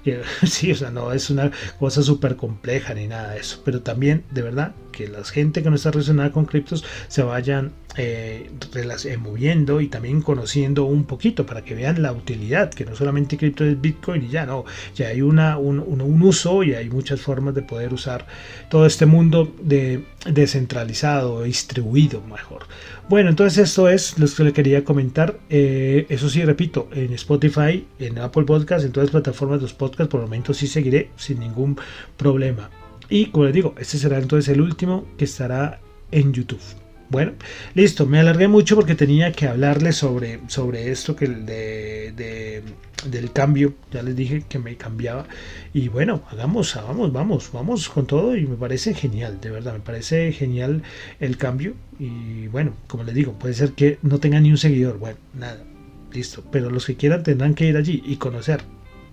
sí, 0.43 0.71
o 0.71 0.75
sea, 0.75 0.91
no 0.91 1.11
es 1.11 1.29
una 1.29 1.51
cosa 1.79 2.01
súper 2.01 2.35
compleja 2.35 2.93
ni 2.93 3.07
nada 3.07 3.31
de 3.31 3.39
eso, 3.39 3.61
pero 3.65 3.81
también, 3.81 4.23
de 4.31 4.41
verdad, 4.41 4.73
que 4.97 5.07
la 5.07 5.23
gente 5.23 5.61
que 5.61 5.69
no 5.69 5.75
está 5.75 5.91
relacionada 5.91 6.31
con 6.31 6.45
criptos 6.45 6.83
se 7.07 7.21
vayan 7.21 7.71
eh, 7.97 8.49
eh, 8.75 9.17
moviendo 9.17 9.79
y 9.79 9.89
también 9.89 10.21
conociendo 10.21 10.85
un 10.85 11.03
poquito 11.03 11.45
para 11.45 11.63
que 11.63 11.75
vean 11.75 12.01
la 12.01 12.11
utilidad, 12.11 12.71
que 12.71 12.83
no 12.83 12.95
solamente 12.95 13.37
cripto 13.37 13.63
es 13.63 13.79
Bitcoin 13.79 14.23
y 14.23 14.29
ya 14.29 14.47
no, 14.47 14.65
ya 14.95 15.09
hay 15.09 15.21
una, 15.21 15.59
un, 15.59 15.77
uso 16.23 16.63
y 16.63 16.73
hay 16.73 16.89
muchas 16.89 17.21
formas 17.21 17.53
de 17.53 17.61
poder 17.61 17.93
usar 17.93 18.25
todo 18.71 18.87
este 18.87 19.05
mundo 19.05 19.53
de 19.61 20.03
descentralizado, 20.25 21.43
distribuido 21.43 22.21
mejor. 22.21 22.63
Bueno, 23.07 23.29
entonces 23.29 23.69
esto 23.69 23.87
es 23.87 24.17
lo 24.17 24.27
que 24.27 24.43
le 24.43 24.53
quería 24.53 24.83
comentar. 24.83 25.37
Eh, 25.49 26.07
eso 26.09 26.27
sí, 26.27 26.43
repito, 26.43 26.89
en 26.91 27.13
Spotify, 27.13 27.85
en 27.99 28.17
Apple 28.17 28.43
Podcast, 28.45 28.83
en 28.83 28.91
todas 28.91 29.07
las 29.07 29.11
plataformas 29.11 29.59
de 29.59 29.63
los 29.63 29.73
podcasts, 29.73 30.09
por 30.09 30.21
el 30.21 30.25
momento 30.25 30.55
sí 30.55 30.65
seguiré 30.65 31.11
sin 31.17 31.39
ningún 31.39 31.77
problema. 32.17 32.69
Y 33.09 33.27
como 33.27 33.45
les 33.45 33.53
digo, 33.53 33.75
este 33.79 33.97
será 33.97 34.17
entonces 34.17 34.53
el 34.53 34.61
último 34.61 35.05
que 35.17 35.25
estará 35.25 35.79
en 36.11 36.33
YouTube. 36.33 36.61
Bueno, 37.09 37.33
listo, 37.73 38.05
me 38.05 38.19
alargué 38.19 38.49
mucho 38.49 38.75
porque 38.75 38.93
tenía 38.93 39.31
que 39.31 39.47
hablarles 39.47 39.95
sobre, 39.95 40.41
sobre 40.47 40.91
esto 40.91 41.15
que 41.15 41.27
de, 41.27 42.63
del 43.09 43.31
cambio, 43.31 43.75
ya 43.91 44.03
les 44.03 44.13
dije 44.13 44.43
que 44.47 44.59
me 44.59 44.75
cambiaba. 44.75 45.25
Y 45.73 45.87
bueno, 45.87 46.23
hagamos, 46.29 46.75
vamos, 46.75 47.13
vamos, 47.13 47.49
vamos 47.53 47.87
con 47.87 48.07
todo 48.07 48.35
y 48.35 48.45
me 48.45 48.57
parece 48.57 48.93
genial, 48.93 49.39
de 49.39 49.51
verdad, 49.51 49.73
me 49.73 49.79
parece 49.79 50.33
genial 50.33 50.83
el 51.21 51.37
cambio. 51.37 51.75
Y 51.97 52.47
bueno, 52.47 52.73
como 52.87 53.05
les 53.05 53.15
digo, 53.15 53.39
puede 53.39 53.53
ser 53.53 53.71
que 53.71 53.99
no 54.01 54.19
tenga 54.19 54.41
ni 54.41 54.51
un 54.51 54.57
seguidor, 54.57 54.97
bueno, 54.99 55.17
nada, 55.33 55.63
listo, 56.11 56.43
pero 56.51 56.69
los 56.69 56.85
que 56.85 56.97
quieran 56.97 57.23
tendrán 57.23 57.53
que 57.53 57.67
ir 57.67 57.77
allí 57.77 58.03
y 58.05 58.17
conocer, 58.17 58.61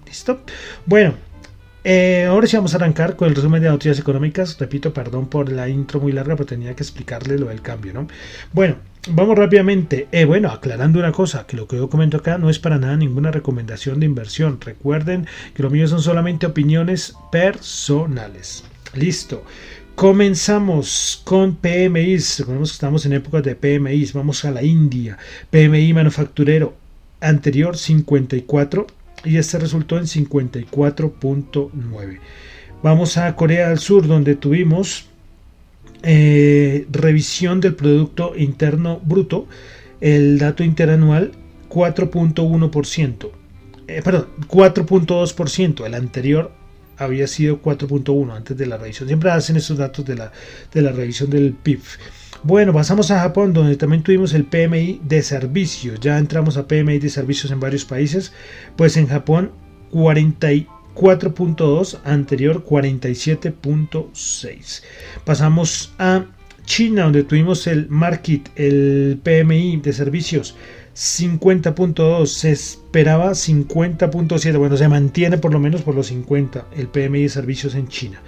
listo. 0.04 0.40
Bueno, 0.84 1.14
eh, 1.84 2.24
ahora 2.26 2.46
sí 2.46 2.56
vamos 2.56 2.72
a 2.72 2.78
arrancar 2.78 3.14
con 3.14 3.28
el 3.28 3.34
resumen 3.34 3.62
de 3.62 3.68
noticias 3.68 3.98
económicas. 3.98 4.58
Repito, 4.58 4.94
perdón 4.94 5.26
por 5.28 5.52
la 5.52 5.68
intro 5.68 6.00
muy 6.00 6.12
larga, 6.12 6.34
pero 6.34 6.46
tenía 6.46 6.74
que 6.74 6.82
explicarle 6.82 7.38
lo 7.38 7.46
del 7.46 7.60
cambio, 7.60 7.92
¿no? 7.92 8.08
Bueno, 8.52 8.76
vamos 9.10 9.36
rápidamente. 9.36 10.08
Eh, 10.10 10.24
bueno, 10.24 10.50
aclarando 10.50 10.98
una 10.98 11.12
cosa, 11.12 11.46
que 11.46 11.56
lo 11.56 11.68
que 11.68 11.76
yo 11.76 11.90
comento 11.90 12.16
acá 12.16 12.38
no 12.38 12.48
es 12.48 12.58
para 12.58 12.78
nada 12.78 12.96
ninguna 12.96 13.30
recomendación 13.30 14.00
de 14.00 14.06
inversión. 14.06 14.58
Recuerden 14.60 15.26
que 15.54 15.62
lo 15.62 15.68
mío 15.68 15.86
son 15.86 16.00
solamente 16.00 16.46
opiniones 16.46 17.14
personales. 17.30 18.64
Listo. 18.94 19.44
Comenzamos 19.94 21.22
con 21.24 21.54
PMIs. 21.54 22.40
Recordemos 22.40 22.70
que 22.70 22.74
estamos 22.74 23.06
en 23.06 23.12
épocas 23.12 23.42
de 23.44 23.54
PMIs. 23.56 24.12
Vamos 24.14 24.44
a 24.44 24.50
la 24.50 24.62
India. 24.62 25.18
PMI 25.50 25.92
manufacturero 25.92 26.74
anterior 27.20 27.76
54 27.76 28.86
y 29.24 29.38
este 29.38 29.58
resultó 29.58 29.98
en 29.98 30.04
54.9. 30.04 32.18
Vamos 32.82 33.16
a 33.16 33.34
Corea 33.34 33.70
del 33.70 33.78
Sur 33.78 34.06
donde 34.06 34.36
tuvimos 34.36 35.06
eh, 36.02 36.86
revisión 36.90 37.60
del 37.60 37.74
Producto 37.74 38.36
Interno 38.36 39.00
Bruto, 39.02 39.48
el 40.00 40.38
dato 40.38 40.62
interanual 40.62 41.32
4.1%, 41.70 43.30
eh, 43.88 44.02
perdón, 44.02 44.28
4.2%, 44.46 45.86
el 45.86 45.94
anterior 45.94 46.52
había 46.96 47.26
sido 47.26 47.60
4.1 47.62 48.36
antes 48.36 48.56
de 48.56 48.66
la 48.66 48.76
revisión. 48.76 49.08
Siempre 49.08 49.30
hacen 49.30 49.56
estos 49.56 49.78
datos 49.78 50.04
de 50.04 50.14
la, 50.16 50.30
de 50.72 50.82
la 50.82 50.92
revisión 50.92 51.30
del 51.30 51.54
PIB. 51.54 51.80
Bueno, 52.44 52.72
pasamos 52.74 53.10
a 53.10 53.20
Japón, 53.20 53.54
donde 53.54 53.76
también 53.76 54.02
tuvimos 54.02 54.34
el 54.34 54.44
PMI 54.44 55.00
de 55.02 55.22
servicios. 55.22 55.98
Ya 56.00 56.18
entramos 56.18 56.58
a 56.58 56.68
PMI 56.68 56.98
de 56.98 57.08
servicios 57.08 57.50
en 57.50 57.58
varios 57.58 57.86
países. 57.86 58.34
Pues 58.76 58.98
en 58.98 59.06
Japón 59.06 59.52
44.2, 59.92 62.00
anterior 62.04 62.66
47.6. 62.66 64.82
Pasamos 65.24 65.94
a 65.98 66.26
China, 66.66 67.04
donde 67.04 67.24
tuvimos 67.24 67.66
el 67.66 67.88
Market, 67.88 68.50
el 68.56 69.18
PMI 69.22 69.78
de 69.78 69.94
servicios 69.94 70.54
50.2, 70.94 72.26
se 72.26 72.52
esperaba 72.52 73.30
50.7, 73.30 74.58
bueno, 74.58 74.76
se 74.76 74.88
mantiene 74.88 75.38
por 75.38 75.52
lo 75.52 75.58
menos 75.58 75.82
por 75.82 75.94
los 75.94 76.06
50 76.06 76.66
el 76.76 76.88
PMI 76.88 77.22
de 77.22 77.28
servicios 77.28 77.74
en 77.74 77.88
China. 77.88 78.22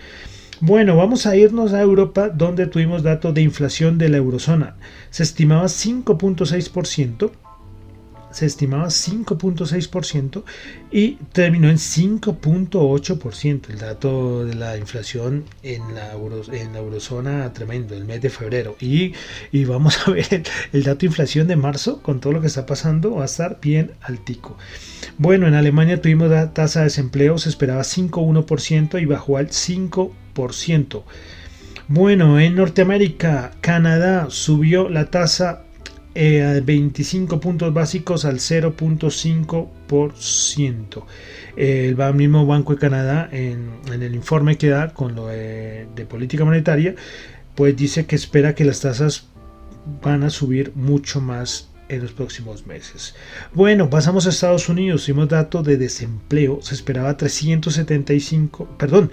Bueno, 0.61 0.97
vamos 0.97 1.27
a 1.27 1.37
irnos 1.37 1.75
a 1.75 1.83
Europa 1.83 2.31
donde 2.31 2.67
tuvimos 2.67 3.03
datos 3.03 3.35
de 3.35 3.43
inflación 3.43 3.99
de 3.99 4.09
la 4.09 4.17
eurozona. 4.17 4.77
Se 5.11 5.23
estimaba 5.23 5.65
5.6%, 5.65 7.31
se 8.37 8.45
estimaba 8.45 8.89
5.6% 8.89 10.43
y 10.91 11.13
terminó 11.33 11.71
en 11.71 11.79
5.8%. 11.79 13.71
El 13.71 13.79
dato 13.79 14.45
de 14.45 14.55
la 14.55 14.77
inflación 14.77 15.45
en 15.63 15.95
la, 15.95 16.13
en 16.53 16.75
la 16.75 16.79
eurozona 16.79 17.51
tremendo, 17.55 17.95
el 17.95 18.05
mes 18.05 18.21
de 18.21 18.29
febrero. 18.29 18.77
Y, 18.79 19.15
y 19.53 19.65
vamos 19.65 20.07
a 20.07 20.11
ver 20.11 20.43
el 20.75 20.83
dato 20.83 20.99
de 20.99 21.07
inflación 21.07 21.49
de 21.49 21.57
marzo 21.57 22.03
con 22.03 22.21
todo 22.21 22.35
lo 22.35 22.43
que 22.43 22.49
está 22.49 22.67
pasando, 22.67 23.15
va 23.15 23.23
a 23.23 23.25
estar 23.25 23.59
bien 23.63 23.93
altico. 24.03 24.59
Bueno, 25.17 25.47
en 25.47 25.55
Alemania 25.55 26.03
tuvimos 26.03 26.29
la 26.29 26.53
tasa 26.53 26.81
de 26.81 26.87
desempleo, 26.87 27.39
se 27.39 27.49
esperaba 27.49 27.81
5.1% 27.81 29.01
y 29.01 29.07
bajó 29.07 29.39
al 29.39 29.49
5%. 29.49 31.05
Bueno, 31.89 32.39
en 32.39 32.55
Norteamérica, 32.55 33.53
Canadá 33.63 34.27
subió 34.29 34.91
la 34.91 35.09
tasa 35.11 35.63
eh, 36.17 36.43
a 36.43 36.59
25 36.61 37.41
puntos 37.41 37.75
básicos 37.75 38.25
al 38.25 38.37
0.5%. 38.37 41.05
El 41.57 42.15
mismo 42.15 42.47
Banco 42.47 42.73
de 42.73 42.79
Canadá, 42.79 43.29
en, 43.31 43.73
el 43.93 44.15
informe 44.15 44.57
que 44.57 44.71
da 44.71 44.95
con 44.95 45.15
lo 45.15 45.27
de, 45.27 45.87
de 45.95 46.07
política 46.07 46.43
monetaria, 46.45 46.95
pues 47.55 47.77
dice 47.77 48.07
que 48.07 48.17
espera 48.17 48.55
que 48.55 48.65
las 48.65 48.81
tasas 48.81 49.27
van 50.03 50.23
a 50.23 50.31
subir 50.31 50.73
mucho 50.75 51.21
más 51.21 51.69
en 51.89 52.03
los 52.03 52.13
próximos 52.13 52.67
meses. 52.67 53.15
Bueno, 53.55 53.91
pasamos 53.91 54.27
a 54.27 54.31
Estados 54.31 54.69
Unidos, 54.69 55.03
hicimos 55.03 55.29
dato 55.29 55.63
de 55.63 55.77
desempleo, 55.77 56.61
se 56.63 56.75
esperaba 56.75 57.17
375, 57.17 58.77
perdón, 58.79 59.11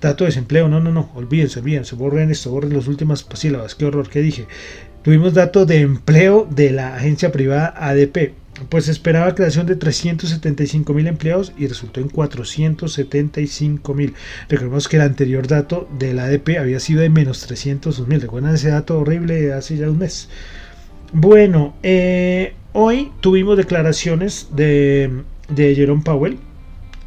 dato 0.00 0.24
de 0.24 0.28
desempleo, 0.28 0.68
no, 0.68 0.80
no, 0.80 0.92
no, 0.92 1.10
olvídense, 1.14 1.60
olvídense, 1.60 1.94
borren 1.94 2.30
esto, 2.30 2.50
borren 2.50 2.74
las 2.74 2.88
últimas 2.88 3.26
sílabas, 3.34 3.74
qué 3.74 3.86
horror, 3.86 4.08
qué 4.08 4.20
dije. 4.20 4.46
Tuvimos 5.02 5.34
dato 5.34 5.66
de 5.66 5.80
empleo 5.80 6.46
de 6.48 6.70
la 6.70 6.94
agencia 6.94 7.32
privada 7.32 7.74
ADP, 7.76 8.34
pues 8.68 8.86
esperaba 8.86 9.34
creación 9.34 9.66
de 9.66 9.74
375 9.74 10.94
mil 10.94 11.08
empleados 11.08 11.52
y 11.58 11.66
resultó 11.66 12.00
en 12.00 12.08
475 12.08 13.94
mil. 13.94 14.14
Recordemos 14.48 14.86
que 14.86 14.96
el 14.96 15.02
anterior 15.02 15.48
dato 15.48 15.88
de 15.98 16.14
la 16.14 16.24
ADP 16.24 16.58
había 16.60 16.78
sido 16.78 17.00
de 17.00 17.08
menos 17.08 17.40
300 17.40 18.06
mil. 18.06 18.20
¿Recuerdan 18.20 18.54
ese 18.54 18.68
dato 18.68 19.00
horrible 19.00 19.52
hace 19.52 19.76
ya 19.76 19.90
un 19.90 19.98
mes? 19.98 20.28
Bueno, 21.12 21.74
eh, 21.82 22.54
hoy 22.72 23.10
tuvimos 23.20 23.56
declaraciones 23.56 24.50
de, 24.54 25.24
de 25.48 25.74
Jerome 25.74 26.02
Powell. 26.04 26.38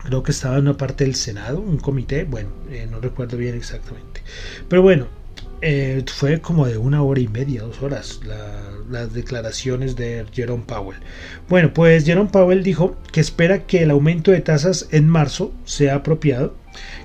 Creo 0.04 0.22
que 0.22 0.32
estaba 0.32 0.56
en 0.58 0.64
una 0.64 0.76
parte 0.76 1.06
del 1.06 1.16
Senado, 1.16 1.62
un 1.62 1.78
comité. 1.78 2.26
Bueno, 2.26 2.50
eh, 2.70 2.88
no 2.92 3.00
recuerdo 3.00 3.38
bien 3.38 3.56
exactamente. 3.56 4.22
Pero 4.68 4.82
bueno, 4.82 5.08
eh, 5.68 6.04
fue 6.06 6.42
como 6.42 6.68
de 6.68 6.78
una 6.78 7.02
hora 7.02 7.20
y 7.20 7.28
media, 7.28 7.64
dos 7.64 7.82
horas, 7.82 8.20
las 8.88 9.14
declaraciones 9.16 9.96
de 9.96 10.24
Jerome 10.32 10.64
Powell. 10.64 11.00
Bueno, 11.50 11.74
pues 11.74 12.06
Jerome 12.06 12.30
Powell 12.30 12.62
dijo 12.62 12.96
que 13.12 13.20
espera 13.20 13.66
que 13.66 13.82
el 13.82 13.90
aumento 13.90 14.30
de 14.30 14.42
tasas 14.42 14.88
en 14.92 15.10
marzo 15.10 15.54
sea 15.64 15.96
apropiado, 15.96 16.56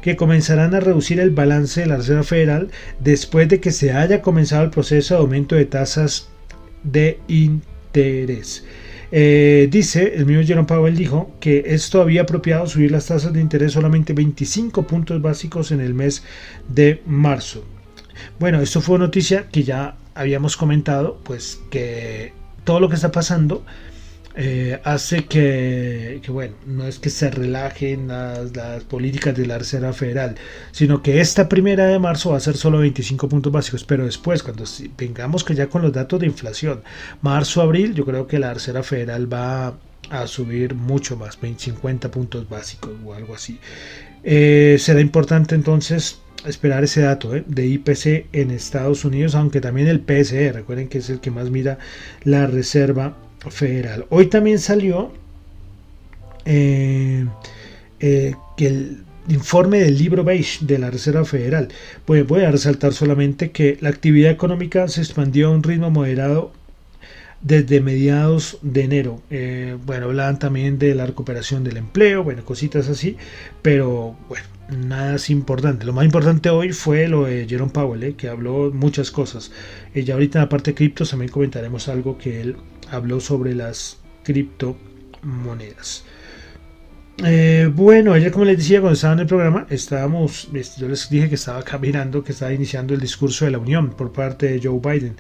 que 0.03 0.15
comenzarán 0.15 0.75
a 0.75 0.81
reducir 0.81 1.21
el 1.21 1.31
balance 1.31 1.81
de 1.81 1.87
la 1.87 1.97
Reserva 1.97 2.23
Federal 2.23 2.71
después 2.99 3.49
de 3.49 3.61
que 3.61 3.71
se 3.71 3.93
haya 3.93 4.21
comenzado 4.21 4.65
el 4.65 4.71
proceso 4.71 5.15
de 5.15 5.21
aumento 5.21 5.55
de 5.55 5.65
tasas 5.65 6.29
de 6.83 7.19
interés. 7.29 8.67
Eh, 9.11 9.69
dice, 9.71 10.13
el 10.17 10.27
mismo 10.27 10.45
Jerome 10.45 10.69
Powell 10.69 10.97
dijo 10.99 11.35
que 11.41 11.63
esto 11.65 12.03
había 12.03 12.23
apropiado 12.23 12.67
subir 12.67 12.91
las 12.91 13.07
tasas 13.07 13.33
de 13.33 13.41
interés 13.41 13.73
solamente 13.73 14.13
25 14.13 14.87
puntos 14.87 15.23
básicos 15.23 15.73
en 15.73 15.81
el 15.81 15.95
mes 15.95 16.23
de 16.69 17.01
marzo. 17.07 17.65
Bueno, 18.41 18.63
esto 18.63 18.81
fue 18.81 18.99
noticia 18.99 19.49
que 19.53 19.65
ya 19.65 19.97
habíamos 20.15 20.57
comentado, 20.57 21.21
pues 21.25 21.61
que 21.71 22.33
todo 22.65 22.81
lo 22.81 22.89
que 22.89 22.95
está 22.95 23.13
pasando 23.13 23.63
eh, 24.35 24.81
hace 24.83 25.27
que, 25.27 26.23
bueno, 26.29 26.55
no 26.65 26.87
es 26.87 26.99
que 26.99 27.11
se 27.11 27.31
relajen 27.31 28.09
las, 28.09 28.85
políticas 28.85 29.37
de 29.37 29.45
la 29.45 29.59
Reserva 29.59 29.93
Federal, 29.93 30.37
sino 30.73 31.03
que 31.03 31.21
esta 31.21 31.51
primera 31.51 31.85
de 31.89 31.99
marzo 31.99 32.31
va 32.31 32.39
a 32.39 32.41
ser 32.41 32.57
solo 32.57 32.79
25 32.79 33.29
puntos 33.29 33.53
básicos, 33.53 33.85
pero 33.85 34.07
después, 34.07 34.43
cuando 34.43 34.65
vengamos 34.97 35.45
que 35.45 35.55
ya 35.55 35.67
con 35.67 35.83
los 35.83 35.93
datos 35.93 36.19
de 36.19 36.25
inflación, 36.25 36.83
marzo, 37.21 37.61
abril, 37.61 37.93
yo 37.93 38.07
creo 38.07 38.27
que 38.27 38.39
la 38.39 38.55
Reserva 38.55 38.83
Federal 38.83 39.31
va 39.31 39.75
a 40.09 40.27
subir 40.27 40.75
mucho 40.75 41.15
más, 41.19 41.39
50 41.39 42.11
puntos 42.11 42.49
básicos 42.49 42.93
o 43.05 43.13
algo 43.13 43.35
así. 43.35 43.61
Eh, 44.25 44.77
será 44.79 45.03
importante 45.03 45.55
entonces 45.55 46.21
esperar 46.47 46.85
ese 46.85 47.03
dato 47.03 47.35
¿eh? 47.35 47.45
de 47.47 47.67
IPC 47.67 48.27
en 48.33 48.51
Estados 48.51 49.05
Unidos, 49.05 49.35
aunque 49.35 49.61
también 49.61 49.89
el 49.89 50.01
PSE, 50.01 50.53
recuerden 50.53 50.89
que 50.89 50.99
es 50.99 51.11
el 51.11 51.21
que 51.21 51.31
más 51.31 51.51
mira 51.51 51.79
la 52.25 52.47
Reserva 52.47 53.17
Federal. 53.49 54.07
Hoy 54.11 54.27
también 54.27 54.59
salió 54.59 55.13
eh, 56.45 57.27
que 57.99 58.67
el 58.67 59.05
informe 59.29 59.81
del 59.81 59.99
libro 59.99 60.25
beige 60.25 60.65
de 60.65 60.79
la 60.79 60.91
Reserva 60.91 61.25
Federal. 61.25 61.69
Pues 62.05 62.27
voy 62.27 62.43
a 62.43 62.51
resaltar 62.51 62.93
solamente 62.93 63.51
que 63.51 63.79
la 63.81 63.91
actividad 63.91 64.31
económica 64.31 64.89
se 64.89 65.01
expandió 65.01 65.49
a 65.49 65.51
un 65.51 65.63
ritmo 65.63 65.91
moderado 65.91 66.53
desde 67.41 67.81
mediados 67.81 68.59
de 68.63 68.83
enero. 68.83 69.23
Eh, 69.31 69.77
bueno, 69.87 70.07
hablaban 70.07 70.39
también 70.39 70.79
de 70.79 70.95
la 70.95 71.07
recuperación 71.07 71.65
del 71.65 71.79
empleo, 71.79 72.23
bueno, 72.23 72.45
cositas 72.45 72.89
así, 72.89 73.17
pero 73.63 74.17
bueno, 74.29 74.45
nada 74.71 75.17
es 75.17 75.31
importante. 75.31 75.85
Lo 75.87 75.93
más 75.93 76.05
importante 76.05 76.51
hoy 76.51 76.73
fue 76.73 77.09
lo 77.09 77.25
de 77.25 77.47
Jerome 77.49 77.73
Powell, 77.73 78.03
eh, 78.03 78.15
que 78.15 78.29
habló 78.29 78.71
muchas 78.73 79.11
cosas. 79.11 79.51
y 79.95 80.05
ya 80.05 80.15
ahorita 80.15 80.39
en 80.39 80.45
la 80.45 80.49
parte 80.49 80.71
de 80.73 80.75
criptos 80.75 81.11
también 81.11 81.31
comentaremos 81.31 81.89
algo 81.89 82.19
que 82.19 82.41
él 82.41 82.57
habló 82.91 83.21
sobre 83.21 83.55
las 83.55 83.99
criptomonedas. 84.25 86.05
Eh, 87.25 87.71
bueno, 87.75 88.15
ayer 88.15 88.33
como 88.33 88.47
les 88.47 88.57
decía 88.57 88.81
cuando 88.81 88.95
estaba 88.95 89.13
en 89.13 89.21
el 89.21 89.27
programa, 89.27 89.67
estábamos, 89.69 90.49
yo 90.79 90.89
les 90.89 91.11
dije 91.11 91.29
que 91.29 91.35
estaba 91.35 91.63
caminando, 91.63 92.25
que 92.25 92.33
estaba 92.33 92.53
iniciando 92.53 92.95
el 92.95 93.01
discurso 93.01 93.45
de 93.45 93.51
la 93.51 93.59
Unión 93.59 93.91
por 93.91 94.13
parte 94.13 94.47
de 94.47 94.61
Joe 94.63 94.81
Biden. 94.81 95.17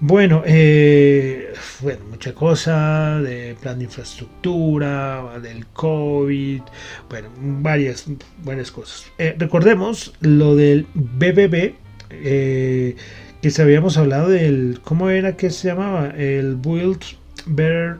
Bueno, 0.00 0.42
eh, 0.44 1.52
bueno, 1.80 2.04
mucha 2.10 2.34
cosa 2.34 3.20
de 3.20 3.56
plan 3.60 3.78
de 3.78 3.84
infraestructura, 3.84 5.38
del 5.40 5.66
COVID, 5.66 6.62
bueno, 7.08 7.28
varias, 7.38 8.06
varias 8.42 8.70
cosas. 8.70 9.06
Eh, 9.18 9.36
recordemos 9.38 10.12
lo 10.20 10.56
del 10.56 10.86
BBB, 10.94 11.74
eh, 12.10 12.96
que 13.40 13.50
se 13.50 13.62
habíamos 13.62 13.96
hablado 13.96 14.28
del, 14.28 14.80
¿cómo 14.82 15.10
era 15.10 15.36
que 15.36 15.50
se 15.50 15.68
llamaba? 15.68 16.08
El 16.16 16.56
Build 16.56 17.00
Better, 17.46 17.98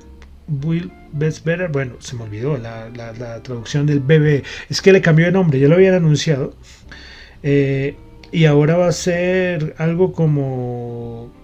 Build 0.48 0.90
Best 1.12 1.44
Better, 1.44 1.70
bueno, 1.70 1.94
se 2.00 2.16
me 2.16 2.24
olvidó 2.24 2.58
la, 2.58 2.90
la, 2.90 3.42
traducción 3.42 3.86
del 3.86 4.00
BBB, 4.00 4.42
es 4.68 4.82
que 4.82 4.92
le 4.92 5.00
cambió 5.00 5.26
de 5.26 5.32
nombre, 5.32 5.60
ya 5.60 5.68
lo 5.68 5.76
habían 5.76 5.94
anunciado. 5.94 6.54
y 7.42 8.44
ahora 8.46 8.76
va 8.76 8.88
a 8.88 8.92
ser 8.92 9.74
algo 9.78 10.12
como 10.12 11.43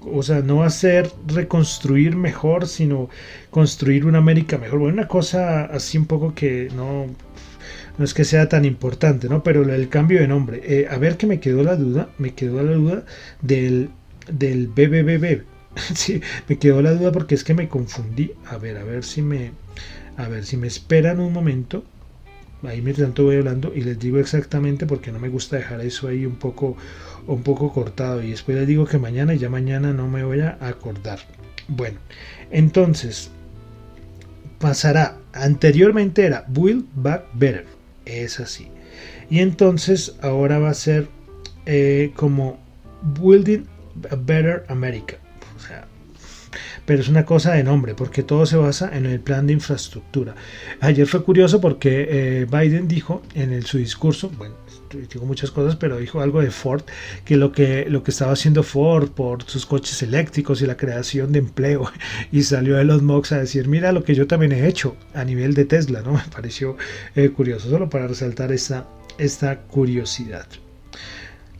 o 0.00 0.22
sea, 0.22 0.40
no 0.40 0.68
ser 0.70 1.10
reconstruir 1.26 2.16
mejor, 2.16 2.66
sino 2.66 3.08
construir 3.50 4.06
una 4.06 4.18
América 4.18 4.58
mejor. 4.58 4.78
Bueno, 4.80 4.94
una 4.94 5.08
cosa 5.08 5.64
así 5.64 5.98
un 5.98 6.06
poco 6.06 6.34
que 6.34 6.68
no, 6.74 7.06
no 7.98 8.04
es 8.04 8.14
que 8.14 8.24
sea 8.24 8.48
tan 8.48 8.64
importante, 8.64 9.28
¿no? 9.28 9.42
Pero 9.42 9.62
el 9.62 9.88
cambio 9.88 10.20
de 10.20 10.28
nombre. 10.28 10.62
Eh, 10.64 10.86
a 10.90 10.96
ver 10.98 11.16
que 11.16 11.26
me 11.26 11.40
quedó 11.40 11.62
la 11.62 11.76
duda, 11.76 12.08
me 12.18 12.34
quedó 12.34 12.62
la 12.62 12.72
duda 12.72 13.04
del, 13.42 13.90
del 14.30 14.68
BBBB. 14.68 15.42
sí, 15.94 16.20
me 16.48 16.58
quedó 16.58 16.82
la 16.82 16.92
duda 16.92 17.12
porque 17.12 17.34
es 17.34 17.44
que 17.44 17.54
me 17.54 17.68
confundí. 17.68 18.32
A 18.46 18.56
ver, 18.58 18.76
a 18.78 18.84
ver 18.84 19.04
si 19.04 19.22
me, 19.22 19.52
a 20.16 20.28
ver 20.28 20.44
si 20.44 20.56
me 20.56 20.66
esperan 20.66 21.20
un 21.20 21.32
momento. 21.32 21.84
Ahí 22.66 22.80
mientras 22.82 23.06
tanto 23.06 23.24
voy 23.24 23.36
hablando 23.36 23.72
y 23.74 23.82
les 23.82 23.98
digo 23.98 24.18
exactamente 24.18 24.86
porque 24.86 25.12
no 25.12 25.18
me 25.18 25.28
gusta 25.28 25.56
dejar 25.56 25.80
eso 25.80 26.08
ahí 26.08 26.26
un 26.26 26.36
poco 26.36 26.76
un 27.26 27.42
poco 27.42 27.72
cortado 27.72 28.22
y 28.22 28.30
después 28.30 28.58
les 28.58 28.66
digo 28.66 28.84
que 28.84 28.98
mañana 28.98 29.34
y 29.34 29.38
ya 29.38 29.48
mañana 29.48 29.92
no 29.92 30.08
me 30.08 30.24
voy 30.24 30.40
a 30.40 30.58
acordar. 30.60 31.20
Bueno, 31.68 31.98
entonces 32.50 33.30
pasará. 34.58 35.18
Anteriormente 35.32 36.24
era 36.24 36.44
Build 36.48 36.86
Back 36.94 37.24
Better. 37.34 37.66
Es 38.04 38.40
así. 38.40 38.68
Y 39.30 39.40
entonces 39.40 40.16
ahora 40.20 40.58
va 40.58 40.70
a 40.70 40.74
ser 40.74 41.08
eh, 41.66 42.12
como 42.14 42.58
Building 43.20 43.64
a 44.10 44.16
Better 44.16 44.64
America. 44.68 45.16
Pero 46.86 47.00
es 47.00 47.08
una 47.08 47.24
cosa 47.24 47.52
de 47.52 47.64
nombre, 47.64 47.94
porque 47.94 48.22
todo 48.22 48.44
se 48.46 48.56
basa 48.56 48.94
en 48.96 49.06
el 49.06 49.20
plan 49.20 49.46
de 49.46 49.54
infraestructura. 49.54 50.34
Ayer 50.80 51.06
fue 51.06 51.24
curioso 51.24 51.60
porque 51.60 52.06
eh, 52.10 52.46
Biden 52.50 52.88
dijo 52.88 53.22
en 53.34 53.62
su 53.62 53.78
discurso, 53.78 54.30
bueno, 54.36 54.54
digo 54.98 55.26
muchas 55.26 55.50
cosas, 55.50 55.76
pero 55.76 55.98
dijo 55.98 56.20
algo 56.20 56.40
de 56.40 56.50
Ford, 56.50 56.82
que 57.24 57.36
lo 57.36 57.52
que, 57.52 57.86
lo 57.88 58.02
que 58.02 58.10
estaba 58.10 58.32
haciendo 58.32 58.62
Ford 58.62 59.10
por 59.10 59.42
sus 59.44 59.66
coches 59.66 60.02
eléctricos 60.02 60.62
y 60.62 60.66
la 60.66 60.76
creación 60.76 61.32
de 61.32 61.40
empleo, 61.40 61.90
y 62.32 62.42
salió 62.42 62.76
de 62.76 62.84
los 62.84 63.02
Mox 63.02 63.32
a 63.32 63.38
decir, 63.38 63.68
mira 63.68 63.92
lo 63.92 64.04
que 64.04 64.14
yo 64.14 64.26
también 64.26 64.52
he 64.52 64.66
hecho 64.66 64.96
a 65.14 65.24
nivel 65.24 65.54
de 65.54 65.64
Tesla, 65.64 66.02
¿no? 66.02 66.12
Me 66.12 66.22
pareció 66.32 66.76
eh, 67.14 67.30
curioso, 67.30 67.70
solo 67.70 67.88
para 67.88 68.06
resaltar 68.06 68.52
esta, 68.52 68.86
esta 69.18 69.62
curiosidad. 69.62 70.46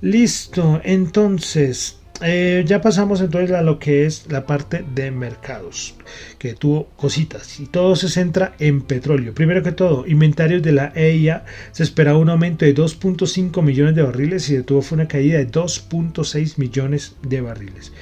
Listo, 0.00 0.80
entonces 0.84 1.98
eh, 2.24 2.64
ya 2.66 2.80
pasamos 2.80 3.20
entonces 3.20 3.52
a 3.52 3.62
lo 3.62 3.78
que 3.78 4.06
es 4.06 4.26
la 4.30 4.46
parte 4.46 4.84
de 4.94 5.10
mercados, 5.10 5.94
que 6.38 6.54
tuvo 6.54 6.88
cositas 6.96 7.60
y 7.60 7.66
todo 7.66 7.96
se 7.96 8.08
centra 8.08 8.54
en 8.58 8.80
petróleo. 8.80 9.34
Primero 9.34 9.62
que 9.62 9.72
todo, 9.72 10.06
inventarios 10.06 10.62
de 10.62 10.72
la 10.72 10.92
EIA 10.94 11.44
se 11.72 11.82
esperaba 11.82 12.18
un 12.18 12.30
aumento 12.30 12.64
de 12.64 12.74
2.5 12.74 13.62
millones 13.62 13.94
de 13.94 14.02
barriles 14.02 14.48
y 14.48 14.56
detuvo 14.56 14.82
fue 14.82 14.96
una 14.96 15.08
caída 15.08 15.38
de 15.38 15.50
2.6 15.50 16.58
millones 16.58 17.16
de 17.22 17.40
barriles. 17.40 17.92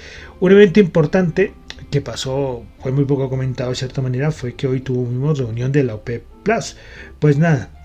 Un 0.41 0.53
evento 0.53 0.81
importante 0.81 1.53
que 1.91 2.01
pasó, 2.01 2.65
fue 2.79 2.93
muy 2.93 3.05
poco 3.05 3.29
comentado 3.29 3.71
de 3.71 3.77
cierta 3.77 4.03
manera, 4.03 4.31
fue 4.31 4.55
que 4.55 4.67
hoy 4.67 4.81
tuvimos 4.81 5.39
reunión 5.39 5.73
de 5.73 5.85
la 5.85 5.97
OPEP 5.97 6.25
Plus. 6.43 6.77
Pues 7.19 7.39
nada, 7.39 7.82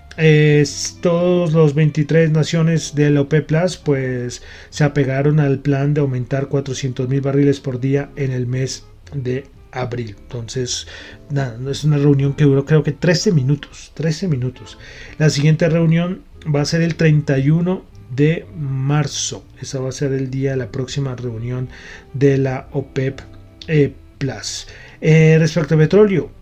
todos 1.00 1.52
los 1.52 1.74
23 1.74 2.32
naciones 2.32 2.94
del 2.96 3.18
OPEP 3.18 3.46
Plus 3.46 3.76
pues 3.76 4.42
se 4.70 4.82
apegaron 4.82 5.38
al 5.38 5.60
plan 5.60 5.94
de 5.94 6.00
aumentar 6.00 6.48
400 6.48 7.08
mil 7.08 7.20
barriles 7.20 7.60
por 7.60 7.78
día 7.78 8.10
en 8.16 8.32
el 8.32 8.46
mes 8.46 8.84
de 9.14 9.44
abril. 9.70 10.16
Entonces, 10.20 10.88
nada, 11.30 11.58
es 11.70 11.84
una 11.84 11.98
reunión 11.98 12.34
que 12.34 12.44
duró 12.44 12.64
creo 12.64 12.82
que 12.82 12.92
13 12.92 13.32
minutos, 13.32 13.92
13 13.94 14.26
minutos. 14.26 14.76
La 15.18 15.30
siguiente 15.30 15.68
reunión 15.68 16.22
va 16.52 16.62
a 16.62 16.64
ser 16.64 16.82
el 16.82 16.96
31 16.96 17.84
de 18.10 18.46
marzo. 18.56 19.44
Esa 19.60 19.78
va 19.80 19.90
a 19.90 19.92
ser 19.92 20.12
el 20.12 20.30
día 20.30 20.52
de 20.52 20.56
la 20.56 20.72
próxima 20.72 21.14
reunión 21.14 21.68
de 22.12 22.38
la 22.38 22.68
OPEP 22.72 23.20
eh, 23.68 23.94
Plus. 24.18 24.66
Eh, 25.00 25.36
respecto 25.38 25.74
al 25.74 25.80
petróleo, 25.80 26.32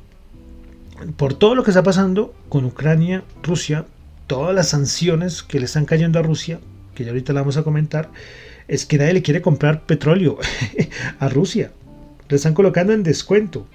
por 1.16 1.34
todo 1.34 1.54
lo 1.54 1.62
que 1.62 1.70
está 1.70 1.82
pasando 1.82 2.34
con 2.48 2.64
Ucrania, 2.64 3.24
Rusia, 3.42 3.86
todas 4.26 4.54
las 4.54 4.68
sanciones 4.68 5.42
que 5.42 5.58
le 5.58 5.66
están 5.66 5.84
cayendo 5.84 6.18
a 6.18 6.22
Rusia, 6.22 6.60
que 6.94 7.04
ya 7.04 7.10
ahorita 7.10 7.32
la 7.32 7.40
vamos 7.40 7.56
a 7.56 7.62
comentar, 7.62 8.10
es 8.68 8.86
que 8.86 8.98
nadie 8.98 9.14
le 9.14 9.22
quiere 9.22 9.42
comprar 9.42 9.82
petróleo 9.82 10.38
a 11.18 11.28
Rusia. 11.28 11.72
Le 12.28 12.36
están 12.36 12.54
colocando 12.54 12.92
en 12.92 13.02
descuento. 13.02 13.66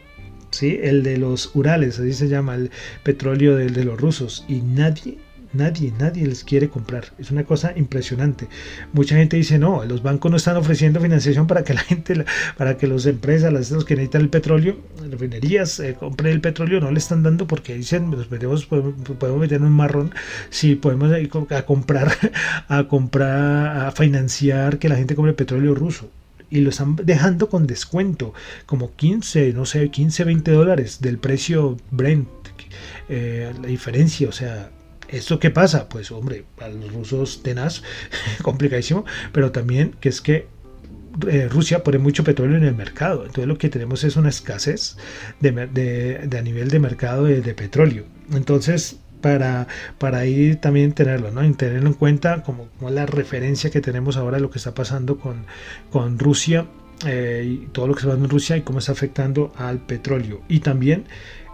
¿sí? 0.52 0.80
El 0.82 1.04
de 1.04 1.18
los 1.18 1.56
Urales, 1.56 2.00
así 2.00 2.14
se 2.14 2.28
llama, 2.28 2.56
el 2.56 2.72
petróleo 3.04 3.56
de, 3.56 3.68
de 3.68 3.86
los 3.86 4.00
rusos. 4.00 4.46
Y 4.50 4.62
nadie 4.62 5.18
Nadie, 5.54 5.94
nadie 6.00 6.26
les 6.26 6.44
quiere 6.44 6.70
comprar. 6.70 7.06
Es 7.18 7.30
una 7.30 7.44
cosa 7.44 7.74
impresionante. 7.76 8.48
Mucha 8.94 9.16
gente 9.16 9.36
dice, 9.36 9.58
no, 9.58 9.84
los 9.84 10.02
bancos 10.02 10.32
no 10.32 10.38
están 10.38 10.56
ofreciendo 10.56 11.02
financiación 11.02 11.48
para 11.48 11.64
que 11.64 11.74
la 11.74 11.82
gente, 11.82 12.26
para 12.58 12.78
que 12.78 12.88
las 12.88 13.06
empresas, 13.06 13.52
las 13.52 13.70
que 13.84 13.96
necesitan 13.96 14.22
el 14.22 14.30
petróleo, 14.30 14.78
refinerías, 15.10 15.80
eh, 15.80 15.96
compren 16.00 16.32
el 16.32 16.42
petróleo, 16.42 16.80
no 16.80 16.92
le 16.92 17.00
están 17.00 17.24
dando 17.24 17.48
porque 17.48 17.76
dicen, 17.76 18.10
nos 18.12 18.28
podemos, 18.28 18.66
podemos 18.66 19.40
meter 19.40 19.58
en 19.58 19.66
un 19.66 19.74
marrón 19.74 20.14
si 20.50 20.76
podemos 20.76 21.12
ir 21.20 21.30
a 21.50 21.64
comprar, 21.64 22.12
a 22.68 22.88
comprar, 22.88 23.88
a 23.88 23.92
financiar 23.92 24.80
que 24.80 24.88
la 24.90 24.96
gente 24.96 25.16
compre 25.16 25.34
petróleo 25.34 25.76
ruso 25.76 26.10
y 26.50 26.60
lo 26.60 26.70
están 26.70 26.98
dejando 26.98 27.50
con 27.50 27.66
descuento, 27.66 28.34
como 28.66 28.94
15, 28.96 29.54
no 29.54 29.66
sé, 29.66 29.90
15, 29.90 30.26
20 30.26 30.52
dólares 30.52 31.00
del 31.02 31.18
precio 31.18 31.78
Brent. 31.90 32.28
Eh, 33.10 33.52
la 33.60 33.68
diferencia, 33.68 34.30
o 34.30 34.32
sea, 34.32 34.70
¿Esto 35.12 35.40
qué 35.40 35.50
pasa? 35.50 35.90
Pues 35.90 36.12
hombre, 36.12 36.46
a 36.60 36.70
los 36.70 36.94
rusos 36.94 37.44
tenaz, 37.44 37.84
complicadísimo, 38.42 39.06
pero 39.32 39.52
también 39.52 39.96
que 40.00 40.10
es 40.10 40.22
que 40.22 40.48
eh, 41.28 41.50
Rusia 41.50 41.84
pone 41.84 41.98
mucho 41.98 42.24
petróleo 42.24 42.58
en 42.58 42.64
el 42.64 42.76
mercado. 42.76 43.22
Entonces 43.22 43.48
lo 43.48 43.58
que 43.58 43.70
tenemos 43.70 44.04
es 44.04 44.16
una 44.16 44.30
escasez 44.30 44.98
de, 45.40 46.30
a 46.38 46.42
nivel 46.42 46.70
de 46.70 46.80
mercado 46.80 47.26
de, 47.26 47.54
petróleo. 47.54 48.06
Entonces 48.34 48.98
para, 49.22 49.68
para 50.00 50.26
ir 50.26 50.56
también 50.56 50.94
tenerlo, 50.94 51.32
¿no? 51.32 51.42
tenerlo 51.54 51.88
en 51.90 51.94
cuenta 51.94 52.42
como, 52.44 52.70
la 52.90 53.06
referencia 53.06 53.70
que 53.70 53.82
tenemos 53.82 54.18
ahora 54.18 54.38
de 54.38 54.42
lo 54.42 54.50
que 54.50 54.58
está 54.58 54.74
pasando 54.74 55.20
con, 55.20 55.46
con 55.92 56.18
Rusia 56.18 56.66
eh, 57.06 57.44
y 57.46 57.68
todo 57.68 57.88
lo 57.88 57.94
que 57.94 58.00
está 58.00 58.10
pasando 58.10 58.26
en 58.26 58.32
Rusia 58.32 58.58
y 58.58 58.62
cómo 58.62 58.80
está 58.80 58.94
afectando 58.94 59.54
al 59.58 59.80
petróleo. 59.80 60.42
Y 60.48 60.62
también 60.62 61.04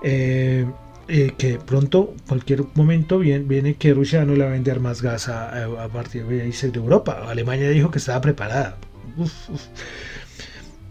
eh, 0.04 0.66
eh, 1.08 1.34
que 1.38 1.58
pronto, 1.58 2.16
cualquier 2.28 2.64
momento, 2.76 3.20
viene, 3.20 3.76
que 3.76 3.94
Rusia 3.94 4.26
no 4.26 4.34
le 4.34 4.44
va 4.44 4.50
a 4.50 4.54
vender 4.54 4.80
más 4.80 5.02
gas 5.02 5.30
a, 5.30 5.88
partir 5.92 6.26
de, 6.26 6.50
de 6.50 6.80
Europa. 6.80 7.26
Alemania 7.28 7.70
dijo 7.70 7.92
que 7.92 8.00
estaba 8.00 8.22
preparada. 8.22 8.78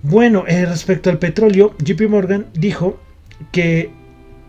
Bueno, 0.02 0.44
eh, 0.46 0.64
respecto 0.66 1.11
al 1.11 1.18
petróleo, 1.18 1.74
JP 1.79 2.09
Morgan 2.09 2.46
dijo 2.55 3.00
que 3.50 3.90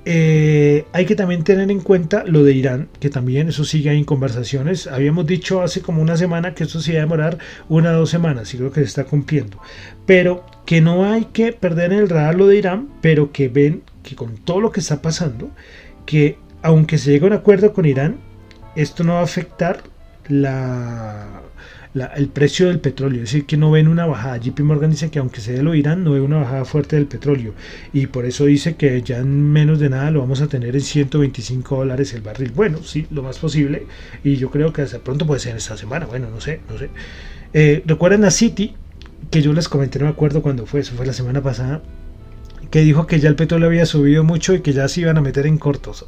eh, 0.06 0.86
hay 0.93 1.06
que 1.06 1.15
también 1.15 1.43
tener 1.43 1.69
en 1.69 1.82
cuenta 1.82 2.23
lo 2.25 2.43
de 2.43 2.53
Irán, 2.53 2.88
que 3.01 3.10
también 3.10 3.49
eso 3.49 3.65
sigue 3.65 3.91
en 3.91 4.06
conversaciones. 4.06 4.88
Habíamos 4.88 5.25
dicho 5.25 5.62
hace 5.62 5.82
como 5.82 6.01
una 6.01 6.15
semana 6.15 6.53
que 6.53 6.63
esto 6.63 6.80
se 6.80 6.91
iba 6.91 7.01
a 7.01 7.03
demorar 7.03 7.39
una 7.67 7.91
o 7.91 7.99
dos 7.99 8.10
semanas 8.10 8.53
y 8.53 8.58
creo 8.58 8.71
que 8.71 8.80
se 8.80 8.86
está 8.86 9.03
cumpliendo. 9.03 9.60
Pero 10.06 10.45
que 10.65 10.80
no 10.80 11.03
hay 11.03 11.25
que 11.25 11.51
perder 11.51 11.91
en 11.91 11.99
el 11.99 12.10
radar 12.10 12.36
lo 12.36 12.47
de 12.47 12.56
Irán, 12.56 12.88
pero 13.01 13.34
que 13.34 13.49
ven 13.49 13.84
que 14.08 14.15
con 14.15 14.38
todo 14.38 14.62
lo 14.62 14.72
que 14.72 14.80
está 14.80 15.02
pasando, 15.02 15.52
que 16.06 16.38
aunque 16.62 16.98
se 16.98 17.12
llegue 17.12 17.26
a 17.26 17.28
un 17.28 17.34
acuerdo 17.34 17.74
con 17.74 17.86
Irán, 17.86 18.17
esto 18.76 19.04
no 19.04 19.13
va 19.13 19.20
a 19.20 19.24
afectar 19.24 19.84
la, 20.30 21.41
el 22.15 22.30
precio 22.30 22.67
del 22.67 22.80
petróleo, 22.80 23.24
es 23.24 23.32
decir, 23.32 23.46
que 23.46 23.58
no 23.58 23.70
ven 23.70 23.89
una 23.89 24.06
bajada. 24.06 24.38
JP 24.38 24.62
Morgan 24.62 24.91
dice 24.91 25.10
que 25.12 25.20
aunque 25.20 25.41
se 25.41 25.62
lo 25.62 25.76
Irán, 25.76 26.06
no 26.06 26.12
ve 26.12 26.22
una 26.22 26.38
bajada 26.38 26.63
fuerte 26.63 26.96
del 26.96 27.06
petróleo. 27.06 27.54
Y 27.91 28.08
por 28.08 28.26
eso 28.26 28.46
dice 28.46 28.78
que 28.78 29.02
ya 29.02 29.17
en 29.17 29.52
menos 29.52 29.80
de 29.80 29.89
nada 29.89 30.10
lo 30.10 30.22
vamos 30.22 30.39
a 30.41 30.48
tener 30.48 30.74
en 30.76 30.82
125 30.82 31.76
dólares 31.76 32.13
el 32.13 32.22
barril. 32.22 32.54
Bueno, 32.56 32.80
sí, 32.82 33.08
lo 33.12 33.24
más 33.24 33.39
posible. 33.39 33.88
Y 34.24 34.38
yo 34.38 34.50
creo 34.52 34.72
que 34.72 34.84
hasta 34.84 35.00
pronto 35.00 35.28
puede 35.28 35.41
ser 35.41 35.58
esta 35.58 35.76
semana, 35.76 36.06
bueno, 36.06 36.30
no 36.30 36.39
sé, 36.39 36.62
no 36.70 36.78
sé. 36.78 36.89
Eh, 37.54 37.84
recuerden 37.86 38.24
a 38.24 38.32
City, 38.32 38.74
que 39.32 39.41
yo 39.41 39.52
les 39.52 39.67
comenté, 39.67 40.00
no 40.00 40.06
me 40.06 40.12
acuerdo 40.12 40.41
cuándo 40.41 40.65
fue, 40.65 40.80
eso 40.80 40.96
fue 40.96 41.06
la 41.06 41.13
semana 41.13 41.41
pasada, 41.41 41.82
que 42.69 42.82
dijo 42.82 43.08
que 43.08 43.19
ya 43.19 43.30
el 43.30 43.36
petróleo 43.36 43.67
había 43.67 43.86
subido 43.86 44.23
mucho 44.23 44.53
y 44.53 44.62
que 44.62 44.73
ya 44.73 44.88
se 44.88 45.01
iban 45.01 45.17
a 45.17 45.21
meter 45.21 45.45
en 45.47 45.58
cortos. 45.58 46.06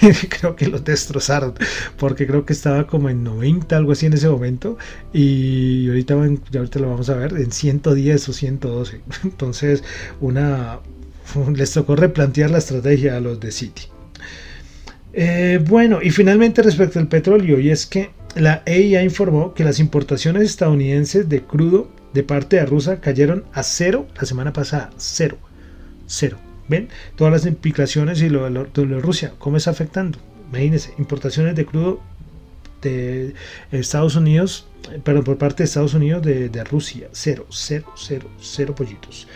creo 0.28 0.56
que 0.56 0.68
lo 0.68 0.78
destrozaron, 0.78 1.54
porque 1.96 2.26
creo 2.26 2.44
que 2.44 2.52
estaba 2.52 2.86
como 2.86 3.08
en 3.08 3.24
90, 3.24 3.76
algo 3.76 3.92
así 3.92 4.06
en 4.06 4.12
ese 4.14 4.28
momento, 4.28 4.78
y 5.12 5.88
ahorita, 5.88 6.14
ya 6.50 6.60
ahorita 6.60 6.78
lo 6.78 6.90
vamos 6.90 7.08
a 7.10 7.16
ver, 7.16 7.32
en 7.34 7.52
110 7.52 8.28
o 8.28 8.32
112. 8.32 9.00
Entonces, 9.24 9.82
una 10.20 10.80
les 11.54 11.72
tocó 11.72 11.96
replantear 11.96 12.50
la 12.50 12.58
estrategia 12.58 13.16
a 13.16 13.20
los 13.20 13.40
de 13.40 13.50
City. 13.50 13.82
Eh, 15.14 15.60
bueno, 15.68 16.00
y 16.02 16.10
finalmente 16.10 16.62
respecto 16.62 16.98
al 16.98 17.08
petróleo, 17.08 17.58
y 17.58 17.70
es 17.70 17.86
que 17.86 18.10
la 18.34 18.62
EIA 18.64 19.02
informó 19.02 19.52
que 19.52 19.64
las 19.64 19.78
importaciones 19.78 20.44
estadounidenses 20.44 21.28
de 21.28 21.42
crudo 21.42 21.90
de 22.14 22.22
parte 22.22 22.56
de 22.56 22.66
Rusia 22.66 23.00
cayeron 23.00 23.44
a 23.52 23.62
cero 23.62 24.06
la 24.18 24.24
semana 24.24 24.52
pasada, 24.52 24.90
cero 24.96 25.36
cero. 26.06 26.38
¿Ven? 26.68 26.88
Todas 27.16 27.32
las 27.32 27.46
implicaciones 27.46 28.22
y 28.22 28.28
lo, 28.28 28.48
de 28.48 29.00
Rusia, 29.00 29.34
¿cómo 29.38 29.56
está 29.56 29.70
afectando? 29.70 30.18
Imagínense, 30.50 30.94
importaciones 30.98 31.56
de 31.56 31.66
crudo 31.66 32.00
de 32.82 33.34
Estados 33.70 34.16
Unidos, 34.16 34.66
perdón, 35.04 35.24
por 35.24 35.38
parte 35.38 35.62
de 35.62 35.64
Estados 35.64 35.94
Unidos 35.94 36.22
de, 36.22 36.64
Rusia, 36.64 37.08
cero, 37.12 37.46
cero, 37.50 37.92
cero, 37.96 38.28
cero 38.40 38.74
pollitos. 38.74 39.28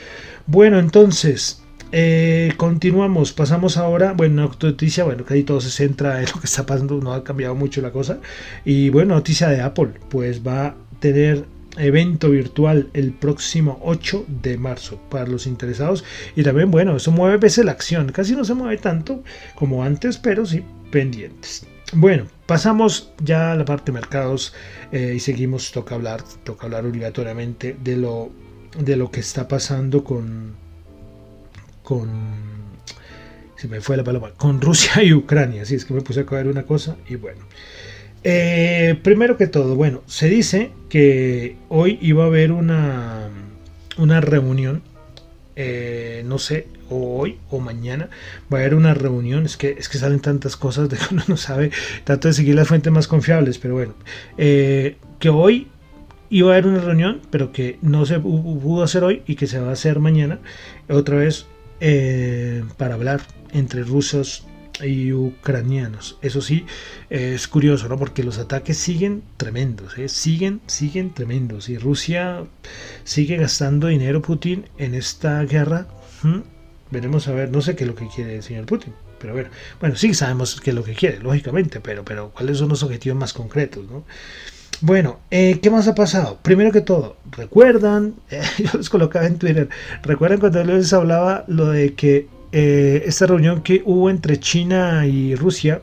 Bueno, 0.47 0.79
entonces, 0.79 1.63
eh, 1.93 2.53
continuamos, 2.57 3.33
pasamos 3.33 3.77
ahora, 3.77 4.13
bueno, 4.13 4.51
noticia, 4.61 5.05
bueno, 5.05 5.25
ahí 5.29 5.43
todo 5.43 5.61
se 5.61 5.71
centra 5.71 6.21
en 6.21 6.27
lo 6.35 6.41
que 6.41 6.47
está 6.47 6.67
pasando, 6.67 6.97
no 6.97 7.13
ha 7.13 7.25
cambiado 7.25 7.55
mucho 7.55 7.81
la 7.81 7.93
cosa. 7.93 8.19
Y 8.65 8.91
bueno, 8.91 9.15
noticia 9.15 9.49
de 9.49 9.61
Apple, 9.61 9.91
pues 10.09 10.47
va 10.47 10.67
a 10.67 10.75
tener 11.01 11.45
evento 11.79 12.31
virtual 12.31 12.91
el 12.95 13.13
próximo 13.13 13.81
8 13.83 14.27
de 14.29 14.59
marzo 14.59 15.01
para 15.11 15.27
los 15.27 15.47
interesados. 15.47 16.05
Y 16.35 16.43
también 16.43 16.71
bueno 16.71 16.97
eso 16.97 17.11
mueve 17.11 17.39
veces 17.39 17.65
la 17.65 17.73
acción. 17.73 18.13
Casi 18.13 18.35
no 18.35 18.45
se 18.45 18.55
mueve 18.55 18.79
tanto 18.79 19.23
como 19.55 19.83
antes 19.83 20.19
pero 20.19 20.47
sí 20.47 20.65
pendientes. 20.91 21.67
Bueno 21.93 22.27
pasamos 22.47 23.13
ya 23.23 23.53
a 23.53 23.57
la 23.57 23.65
parte 23.65 23.93
de 23.93 23.99
mercados 23.99 24.55
eh, 24.93 25.15
y 25.17 25.21
seguimos. 25.21 25.73
Toca 25.73 25.95
hablar 25.95 26.23
toca 26.45 26.67
hablar 26.67 26.87
obligatoriamente 26.87 27.77
de 27.83 27.97
lo 27.97 28.31
de 28.79 28.97
lo 28.97 29.11
que 29.11 29.21
está 29.21 29.49
pasando 29.49 30.05
con 30.05 30.55
con 31.83 32.11
se 33.57 33.69
me 33.69 33.81
fue 33.81 33.97
la 33.97 34.05
palabra 34.05 34.33
con 34.37 34.61
Rusia 34.61 35.03
y 35.03 35.13
Ucrania. 35.13 35.63
Así 35.63 35.75
es 35.75 35.85
que 35.85 35.95
me 35.95 36.03
puse 36.03 36.21
a 36.21 36.27
coger 36.27 36.47
una 36.49 36.65
cosa 36.65 36.97
y 37.09 37.17
bueno 37.17 37.41
eh, 38.29 38.99
primero 39.05 39.37
que 39.37 39.47
todo, 39.47 39.77
bueno, 39.77 40.03
se 40.07 40.29
dice 40.29 40.73
que 40.89 41.55
hoy 41.69 41.97
iba 42.03 42.25
a 42.25 42.27
haber 42.27 42.51
una, 42.51 43.29
una 43.99 44.21
reunión, 44.21 44.83
eh, 45.55 46.25
no 46.27 46.41
sé, 46.41 46.67
o 46.91 47.21
hoy 47.21 47.39
o 47.51 47.61
mañana 47.61 48.11
va 48.53 48.59
a 48.59 48.61
haber 48.63 48.75
una 48.75 48.95
reunión, 48.95 49.45
es 49.45 49.57
que, 49.57 49.77
es 49.79 49.89
que 49.89 49.99
salen 49.99 50.19
tantas 50.19 50.57
cosas 50.57 50.89
de 50.89 50.97
que 50.97 51.05
uno 51.13 51.23
no 51.29 51.37
sabe, 51.37 51.71
tanto 52.03 52.27
de 52.27 52.35
seguir 52.35 52.57
las 52.57 52.67
fuentes 52.67 52.93
más 52.93 53.07
confiables, 53.07 53.59
pero 53.59 53.75
bueno, 53.75 53.95
eh, 54.39 54.97
que 55.21 55.29
hoy 55.29 55.69
iba 56.29 56.51
a 56.51 56.55
haber 56.55 56.67
una 56.67 56.81
reunión, 56.81 57.23
pero 57.31 57.53
que 57.53 57.79
no 57.81 58.07
se 58.07 58.19
pudo 58.19 58.83
hacer 58.83 59.05
hoy 59.05 59.23
y 59.29 59.37
que 59.37 59.47
se 59.47 59.61
va 59.61 59.69
a 59.69 59.75
hacer 59.75 60.01
mañana, 60.01 60.41
otra 60.89 61.19
vez 61.19 61.47
para 62.77 62.95
hablar 62.95 63.21
entre 63.53 63.85
rusos 63.85 64.47
y 64.83 65.13
ucranianos. 65.13 66.19
Eso 66.23 66.41
sí, 66.41 66.67
es 67.11 67.49
curioso, 67.49 67.89
¿no? 67.89 67.99
Porque 67.99 68.23
los 68.23 68.39
ataques 68.39 68.77
siguen 68.77 69.23
tremendos, 69.37 69.97
¿eh? 69.99 70.09
siguen, 70.09 70.61
siguen 70.67 71.15
tremendos. 71.15 71.69
Y 71.69 71.79
Rusia 71.79 72.45
sigue 73.05 73.37
gastando 73.37 73.87
dinero 73.89 74.23
Putin 74.23 74.67
en 74.79 74.95
esta 74.95 75.43
guerra. 75.43 75.87
Veremos 76.91 77.29
a 77.29 77.33
ver, 77.33 77.51
no 77.51 77.61
sé 77.61 77.77
qué 77.77 77.85
es 77.85 77.89
lo 77.89 77.95
que 77.95 78.09
quiere 78.09 78.37
el 78.37 78.43
señor 78.43 78.67
Putin. 78.67 78.93
Pero 79.19 79.33
bueno, 79.33 79.49
bueno, 79.81 79.97
sí 79.97 80.13
sabemos 80.13 80.61
qué 80.61 80.71
es 80.71 80.77
lo 80.77 80.85
que 80.85 80.95
quiere, 80.95 81.21
lógicamente, 81.21 81.81
pero, 81.81 82.05
pero 82.05 82.31
¿cuáles 82.31 82.59
son 82.59 82.69
los 82.69 82.83
objetivos 82.83 83.19
más 83.19 83.33
concretos, 83.33 83.85
no? 83.91 84.05
Bueno, 84.83 85.21
eh, 85.31 85.59
¿qué 85.63 85.71
más 85.71 85.89
ha 85.89 85.95
pasado? 85.95 86.39
Primero 86.43 86.71
que 86.71 86.83
todo, 86.83 87.17
¿recuerdan? 87.31 88.17
yo 88.59 88.71
les 88.77 88.91
colocaba 88.91 89.27
en 89.27 89.39
Twitter, 89.39 89.71
¿recuerdan 90.03 90.39
cuando 90.39 90.63
les 90.65 90.93
hablaba 90.93 91.45
lo 91.49 91.71
de 91.71 91.95
que 91.95 92.29
eh, 92.53 93.03
esta 93.07 93.27
reunión 93.27 93.63
que 93.63 93.83
hubo 93.85 94.11
entre 94.11 94.39
China 94.39 95.07
y 95.07 95.35
Rusia 95.35 95.83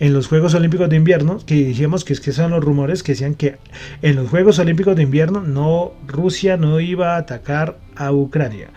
en 0.00 0.12
los 0.12 0.28
Juegos 0.28 0.54
Olímpicos 0.54 0.88
de 0.88 0.96
Invierno, 0.96 1.40
que 1.44 1.54
dijimos 1.54 2.04
que 2.04 2.12
es 2.12 2.20
que 2.20 2.32
son 2.32 2.50
los 2.50 2.62
rumores 2.62 3.02
que 3.02 3.12
decían 3.12 3.34
que 3.34 3.56
en 4.02 4.16
los 4.16 4.28
Juegos 4.28 4.58
Olímpicos 4.58 4.96
de 4.96 5.02
Invierno 5.02 5.42
no 5.42 5.92
Rusia 6.06 6.56
no 6.56 6.80
iba 6.80 7.14
a 7.14 7.18
atacar 7.18 7.78
a 7.96 8.12
Ucrania. 8.12 8.68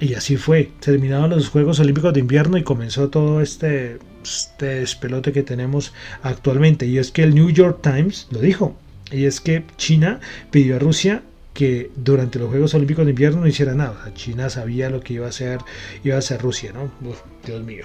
Y 0.00 0.14
así 0.14 0.36
fue. 0.36 0.70
Terminaron 0.80 1.30
los 1.30 1.48
Juegos 1.48 1.80
Olímpicos 1.80 2.14
de 2.14 2.20
Invierno 2.20 2.56
y 2.56 2.62
comenzó 2.62 3.08
todo 3.08 3.40
este, 3.40 3.98
este 4.22 4.66
despelote 4.80 5.32
que 5.32 5.42
tenemos 5.42 5.92
actualmente. 6.22 6.86
Y 6.86 6.98
es 6.98 7.10
que 7.10 7.24
el 7.24 7.34
New 7.34 7.50
York 7.50 7.80
Times 7.82 8.28
lo 8.30 8.40
dijo. 8.40 8.76
Y 9.10 9.24
es 9.24 9.40
que 9.40 9.64
China 9.76 10.20
pidió 10.50 10.76
a 10.76 10.78
Rusia 10.78 11.22
que 11.58 11.90
durante 11.96 12.38
los 12.38 12.50
Juegos 12.50 12.72
Olímpicos 12.74 13.04
de 13.04 13.10
Invierno 13.10 13.40
no 13.40 13.48
hiciera 13.48 13.74
nada. 13.74 14.12
China 14.14 14.48
sabía 14.48 14.90
lo 14.90 15.00
que 15.00 15.14
iba 15.14 15.26
a 15.26 15.30
hacer, 15.30 15.58
iba 16.04 16.14
a 16.14 16.20
hacer 16.20 16.40
Rusia, 16.40 16.70
¿no? 16.72 16.88
Dios 17.44 17.64
mío. 17.64 17.84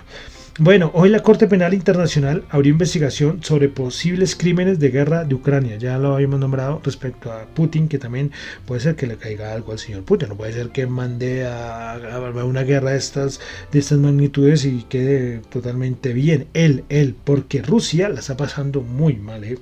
Bueno, 0.60 0.92
hoy 0.94 1.10
la 1.10 1.24
Corte 1.24 1.48
Penal 1.48 1.74
Internacional 1.74 2.44
abrió 2.52 2.72
investigación 2.72 3.42
sobre 3.42 3.70
posibles 3.70 4.36
crímenes 4.36 4.78
de 4.78 4.92
guerra 4.92 5.24
de 5.24 5.34
Ucrania. 5.34 5.78
Ya 5.78 5.98
lo 5.98 6.14
habíamos 6.14 6.40
nombrado 6.40 6.82
respecto 6.84 7.32
a 7.32 7.46
Putin, 7.46 7.88
que 7.88 7.98
también 7.98 8.32
puede 8.68 8.82
ser 8.82 8.96
que 8.96 9.08
le 9.08 9.18
caiga 9.18 9.52
algo 9.52 9.72
al 9.72 9.80
señor 9.80 10.04
Putin. 10.04 10.30
No 10.30 10.38
puede 10.38 10.54
ser 10.54 10.70
que 10.70 10.86
mande 10.86 11.48
a, 11.48 11.98
una 12.46 12.62
guerra 12.62 12.92
de 12.92 12.98
estas, 12.98 13.40
de 13.72 13.80
estas 13.80 13.98
magnitudes 13.98 14.66
y 14.66 14.84
quede 14.84 15.42
totalmente 15.50 16.14
bien. 16.14 16.46
Él, 16.54 16.84
él, 16.90 17.16
porque 17.24 17.64
Rusia 17.64 18.08
la 18.08 18.20
está 18.20 18.38
pasando 18.38 18.82
muy 18.82 19.16
mal, 19.16 19.44
¿eh? 19.44 19.58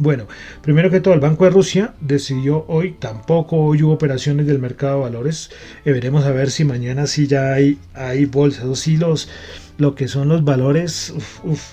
Bueno, 0.00 0.26
primero 0.62 0.90
que 0.90 1.00
todo, 1.00 1.12
el 1.12 1.20
Banco 1.20 1.44
de 1.44 1.50
Rusia 1.50 1.92
decidió 2.00 2.64
hoy, 2.68 2.92
tampoco 2.98 3.56
hoy 3.56 3.82
hubo 3.82 3.92
operaciones 3.92 4.46
del 4.46 4.58
mercado 4.58 4.96
de 4.96 5.02
valores. 5.02 5.50
Eh, 5.84 5.92
veremos 5.92 6.24
a 6.24 6.32
ver 6.32 6.50
si 6.50 6.64
mañana 6.64 7.06
sí 7.06 7.26
ya 7.26 7.52
hay, 7.52 7.78
hay 7.92 8.24
bolsas 8.24 8.64
o 8.64 8.74
si 8.74 8.96
los, 8.96 9.28
lo 9.76 9.94
que 9.94 10.08
son 10.08 10.28
los 10.28 10.42
valores 10.42 11.12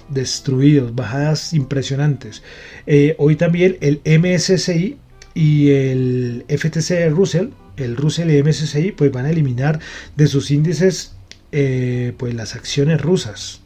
destruidos, 0.10 0.94
bajadas 0.94 1.54
impresionantes. 1.54 2.44
Eh, 2.86 3.16
hoy 3.18 3.38
también 3.38 3.78
el 3.80 4.02
MSCI 4.04 4.98
y 5.34 5.70
el 5.70 6.44
FTC 6.50 7.10
Russell, 7.10 7.52
el 7.78 7.96
Russell 7.96 8.30
y 8.30 8.44
MSCI, 8.44 8.92
pues 8.92 9.10
van 9.10 9.26
a 9.26 9.30
eliminar 9.30 9.80
de 10.18 10.28
sus 10.28 10.52
índices 10.52 11.16
eh, 11.54 12.12
pues 12.18 12.34
las 12.36 12.56
acciones 12.56 13.00
rusas. 13.00 13.62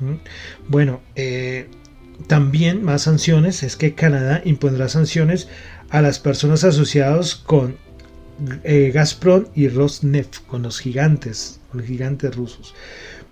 ¿Mm? 0.00 0.14
Bueno, 0.66 1.00
eh, 1.14 1.68
también 2.26 2.82
más 2.82 3.02
sanciones 3.02 3.62
es 3.62 3.76
que 3.76 3.94
Canadá 3.94 4.42
impondrá 4.44 4.88
sanciones 4.88 5.48
a 5.90 6.00
las 6.00 6.18
personas 6.18 6.64
asociadas 6.64 7.34
con 7.34 7.76
eh, 8.64 8.90
Gazprom 8.94 9.46
y 9.54 9.68
Rosneft, 9.68 10.46
con 10.46 10.62
los 10.62 10.80
gigantes, 10.80 11.60
con 11.70 11.80
los 11.80 11.88
gigantes 11.88 12.34
rusos. 12.34 12.74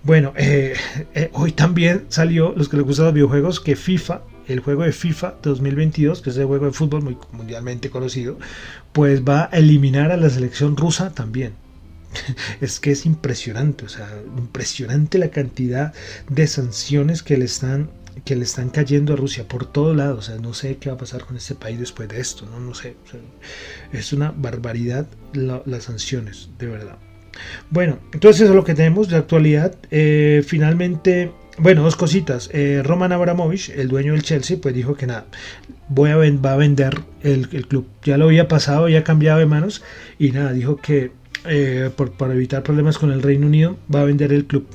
Bueno, 0.03 0.33
eh, 0.37 0.75
eh, 1.15 1.31
hoy 1.33 1.53
también 1.53 2.05
salió, 2.09 2.53
los 2.57 2.69
que 2.69 2.77
les 2.77 2.87
gustan 2.87 3.07
los 3.07 3.15
videojuegos, 3.15 3.61
que 3.61 3.75
FIFA, 3.75 4.23
el 4.47 4.61
juego 4.61 4.83
de 4.85 4.93
FIFA 4.93 5.37
2022, 5.43 6.23
que 6.23 6.31
es 6.31 6.37
el 6.37 6.47
juego 6.47 6.67
de 6.67 6.73
fútbol 6.73 7.03
muy 7.03 7.17
mundialmente 7.33 7.91
conocido, 7.91 8.39
pues 8.93 9.23
va 9.23 9.49
a 9.53 9.59
eliminar 9.59 10.13
a 10.13 10.17
la 10.17 10.31
selección 10.31 10.77
rusa 10.77 11.13
también. 11.13 11.53
Es 12.61 12.81
que 12.81 12.93
es 12.93 13.05
impresionante, 13.07 13.85
o 13.85 13.89
sea, 13.89 14.09
impresionante 14.39 15.19
la 15.19 15.29
cantidad 15.29 15.93
de 16.31 16.47
sanciones 16.47 17.23
que 17.23 17.37
le 17.37 17.45
están 17.45 17.91
que 18.25 18.37
le 18.37 18.45
están 18.45 18.71
cayendo 18.71 19.13
a 19.13 19.17
Rusia 19.17 19.47
por 19.47 19.67
todo 19.67 19.95
lado. 19.95 20.19
O 20.19 20.23
sea, 20.23 20.37
no 20.37 20.55
sé 20.55 20.77
qué 20.79 20.91
va 20.91 20.97
a 20.97 20.99
pasar 20.99 21.25
con 21.25 21.37
este 21.37 21.55
país 21.55 21.79
después 21.79 22.09
de 22.09 22.21
esto. 22.21 22.47
No, 22.47 22.61
no 22.61 22.75
sé. 22.75 22.97
es 23.93 24.13
una 24.13 24.33
barbaridad 24.37 25.07
las 25.33 25.85
sanciones, 25.85 26.51
de 26.59 26.67
verdad. 26.67 26.99
Bueno, 27.71 27.99
entonces 28.13 28.43
eso 28.43 28.51
es 28.51 28.57
lo 28.57 28.65
que 28.65 28.75
tenemos 28.75 29.09
de 29.09 29.17
actualidad. 29.17 29.75
Eh, 29.91 30.43
finalmente, 30.47 31.33
bueno, 31.59 31.83
dos 31.83 31.97
cositas. 31.97 32.51
Eh, 32.53 32.83
Roman 32.85 33.13
Abramovich, 33.13 33.71
el 33.71 33.89
dueño 33.89 34.13
del 34.13 34.23
Chelsea, 34.23 34.59
pues 34.61 34.75
dijo 34.75 34.95
que 34.95 35.07
nada, 35.07 35.27
voy 35.89 36.11
a 36.11 36.17
va 36.17 36.53
a 36.53 36.57
vender 36.57 37.01
el, 37.23 37.49
club. 37.49 37.87
Ya 38.03 38.17
lo 38.17 38.27
había 38.27 38.49
pasado, 38.49 38.89
ya 38.89 39.05
cambiado 39.05 39.39
de 39.39 39.47
manos 39.47 39.83
y 40.19 40.31
nada, 40.33 40.53
dijo 40.53 40.77
que 40.77 41.13
eh, 41.47 41.91
para 42.17 42.35
evitar 42.35 42.63
problemas 42.63 42.99
con 42.99 43.13
el 43.13 43.23
Reino 43.23 43.47
Unido 43.47 43.77
va 43.95 44.01
a 44.01 44.05
vender 44.05 44.33
el 44.33 44.47
club. 44.47 44.67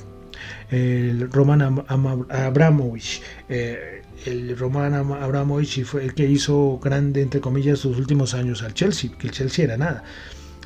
El 0.74 1.30
Roman 1.30 1.84
Abramovich. 1.88 3.22
el 3.48 4.56
Roman 4.58 4.94
Abramovich 4.94 5.84
fue 5.84 6.04
el 6.04 6.14
que 6.14 6.26
hizo 6.26 6.80
grande, 6.82 7.22
entre 7.22 7.40
comillas, 7.40 7.78
sus 7.78 7.98
últimos 7.98 8.34
años 8.34 8.62
al 8.62 8.74
Chelsea, 8.74 9.10
que 9.18 9.28
el 9.28 9.32
Chelsea 9.32 9.64
era 9.64 9.76
nada. 9.76 10.04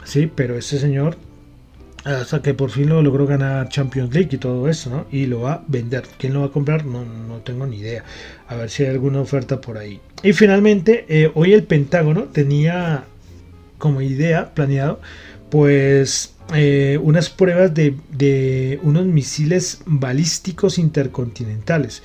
Sí, 0.05 0.31
pero 0.35 0.57
ese 0.57 0.79
señor 0.79 1.17
hasta 2.05 2.41
que 2.41 2.55
por 2.55 2.71
fin 2.71 2.89
lo 2.89 3.03
logró 3.03 3.27
ganar 3.27 3.69
Champions 3.69 4.15
League 4.15 4.31
y 4.33 4.39
todo 4.39 4.69
eso, 4.69 4.91
¿no? 4.91 5.07
Y 5.11 5.27
lo 5.27 5.41
va 5.43 5.55
a 5.55 5.65
vender. 5.67 6.05
¿Quién 6.19 6.35
lo 6.35 6.41
va 6.41 6.47
a 6.47 6.51
comprar? 6.51 6.85
No, 6.87 7.05
no 7.05 7.39
tengo 7.39 7.67
ni 7.67 7.79
idea. 7.79 8.05
A 8.49 8.57
ver 8.57 8.71
si 8.71 8.85
hay 8.85 8.91
alguna 8.91 9.21
oferta 9.21 9.61
por 9.61 9.79
ahí. 9.79 10.01
Y 10.23 10.33
finalmente, 10.33 11.05
eh, 11.09 11.31
hoy 11.35 11.53
el 11.53 11.65
Pentágono 11.65 12.25
tenía 12.25 13.05
como 13.79 14.01
idea, 14.01 14.55
planeado, 14.55 15.01
pues 15.51 16.35
eh, 16.55 16.99
unas 17.03 17.29
pruebas 17.29 17.75
de, 17.75 17.95
de, 18.11 18.81
unos 18.83 19.07
misiles 19.07 19.83
balísticos 19.85 20.79
intercontinentales 20.79 22.03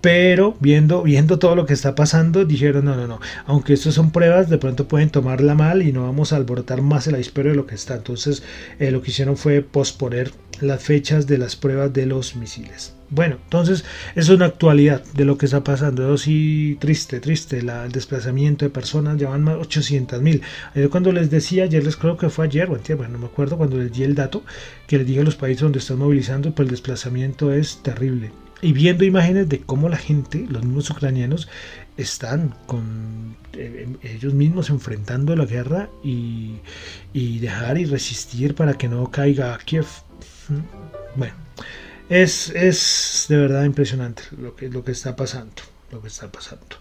pero 0.00 0.56
viendo, 0.60 1.02
viendo 1.02 1.38
todo 1.38 1.56
lo 1.56 1.66
que 1.66 1.74
está 1.74 1.94
pasando, 1.94 2.44
dijeron, 2.44 2.84
no, 2.84 2.96
no, 2.96 3.06
no, 3.06 3.20
aunque 3.46 3.72
esto 3.72 3.90
son 3.90 4.12
pruebas, 4.12 4.48
de 4.48 4.58
pronto 4.58 4.86
pueden 4.86 5.10
tomarla 5.10 5.54
mal 5.54 5.82
y 5.82 5.92
no 5.92 6.04
vamos 6.04 6.32
a 6.32 6.36
alborotar 6.36 6.82
más 6.82 7.06
el 7.06 7.16
avispero 7.16 7.50
de 7.50 7.56
lo 7.56 7.66
que 7.66 7.74
está. 7.74 7.96
Entonces 7.96 8.42
eh, 8.78 8.90
lo 8.90 9.02
que 9.02 9.10
hicieron 9.10 9.36
fue 9.36 9.62
posponer 9.62 10.32
las 10.60 10.82
fechas 10.82 11.26
de 11.26 11.38
las 11.38 11.56
pruebas 11.56 11.92
de 11.92 12.06
los 12.06 12.36
misiles. 12.36 12.94
Bueno, 13.10 13.38
entonces 13.44 13.84
es 14.14 14.28
una 14.28 14.46
actualidad 14.46 15.02
de 15.14 15.24
lo 15.24 15.38
que 15.38 15.46
está 15.46 15.64
pasando. 15.64 16.04
Eso 16.04 16.18
sí, 16.18 16.76
triste, 16.78 17.20
triste, 17.20 17.62
la, 17.62 17.86
el 17.86 17.92
desplazamiento 17.92 18.66
de 18.66 18.70
personas, 18.70 19.16
llevan 19.16 19.42
más 19.42 19.56
800 19.56 20.20
mil. 20.20 20.42
Ayer 20.74 20.90
cuando 20.90 21.10
les 21.12 21.30
decía, 21.30 21.64
ayer 21.64 21.84
les 21.84 21.96
creo 21.96 22.18
que 22.18 22.28
fue 22.28 22.44
ayer, 22.44 22.68
bueno, 22.68 23.08
no 23.08 23.18
me 23.18 23.26
acuerdo 23.26 23.56
cuando 23.56 23.78
les 23.78 23.92
di 23.92 24.04
el 24.04 24.14
dato, 24.14 24.42
que 24.86 24.98
les 24.98 25.06
dije 25.06 25.20
a 25.20 25.24
los 25.24 25.36
países 25.36 25.62
donde 25.62 25.78
están 25.78 25.98
movilizando, 25.98 26.54
pues 26.54 26.66
el 26.66 26.70
desplazamiento 26.70 27.52
es 27.52 27.82
terrible 27.82 28.30
y 28.60 28.72
viendo 28.72 29.04
imágenes 29.04 29.48
de 29.48 29.60
cómo 29.60 29.88
la 29.88 29.96
gente, 29.96 30.46
los 30.48 30.64
mismos 30.64 30.90
ucranianos, 30.90 31.48
están 31.96 32.54
con 32.66 33.36
eh, 33.52 33.88
ellos 34.02 34.34
mismos 34.34 34.70
enfrentando 34.70 35.34
la 35.36 35.44
guerra 35.44 35.88
y, 36.02 36.60
dejar 37.12 37.78
y 37.78 37.84
resistir 37.84 38.54
para 38.54 38.74
que 38.74 38.88
no 38.88 39.10
caiga 39.10 39.58
Kiev. 39.58 39.86
Bueno, 41.16 41.34
es, 42.08 42.50
es 42.50 43.26
de 43.28 43.36
verdad 43.36 43.64
impresionante 43.64 44.22
lo 44.40 44.54
que, 44.54 44.68
lo 44.68 44.84
que 44.84 44.92
está 44.92 45.16
pasando. 45.16 45.62
Lo 45.90 46.00
que 46.02 46.08
está 46.08 46.30
pasando. 46.30 46.76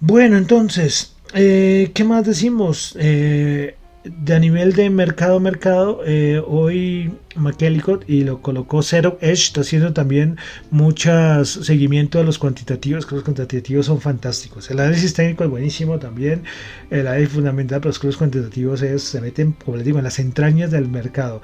Bueno, 0.00 0.36
entonces, 0.36 1.14
eh, 1.34 1.90
¿qué 1.94 2.04
más 2.04 2.24
decimos? 2.24 2.94
Eh, 2.98 3.76
de 4.06 4.34
a 4.34 4.38
nivel 4.38 4.72
de 4.72 4.88
mercado 4.90 5.40
mercado 5.40 6.00
eh, 6.06 6.42
hoy 6.46 7.12
McEllicott 7.34 8.08
y 8.08 8.24
lo 8.24 8.40
colocó 8.40 8.82
Zero 8.82 9.18
Edge 9.20 9.44
está 9.44 9.62
haciendo 9.62 9.92
también 9.92 10.36
muchos 10.70 11.50
seguimiento 11.50 12.18
de 12.18 12.24
los 12.24 12.38
cuantitativos 12.38 13.06
que 13.06 13.16
los 13.16 13.24
cuantitativos 13.24 13.86
son 13.86 14.00
fantásticos. 14.00 14.70
El 14.70 14.80
análisis 14.80 15.14
técnico 15.14 15.44
es 15.44 15.50
buenísimo 15.50 15.98
también 15.98 16.44
el 16.90 17.06
análisis 17.06 17.34
fundamental 17.34 17.80
pero 17.80 17.94
los 18.02 18.16
cuantitativos 18.16 18.82
es, 18.82 19.02
se 19.02 19.20
meten 19.20 19.52
como 19.52 19.76
les 19.76 19.86
en 19.86 20.02
las 20.02 20.18
entrañas 20.18 20.70
del 20.70 20.88
mercado. 20.88 21.42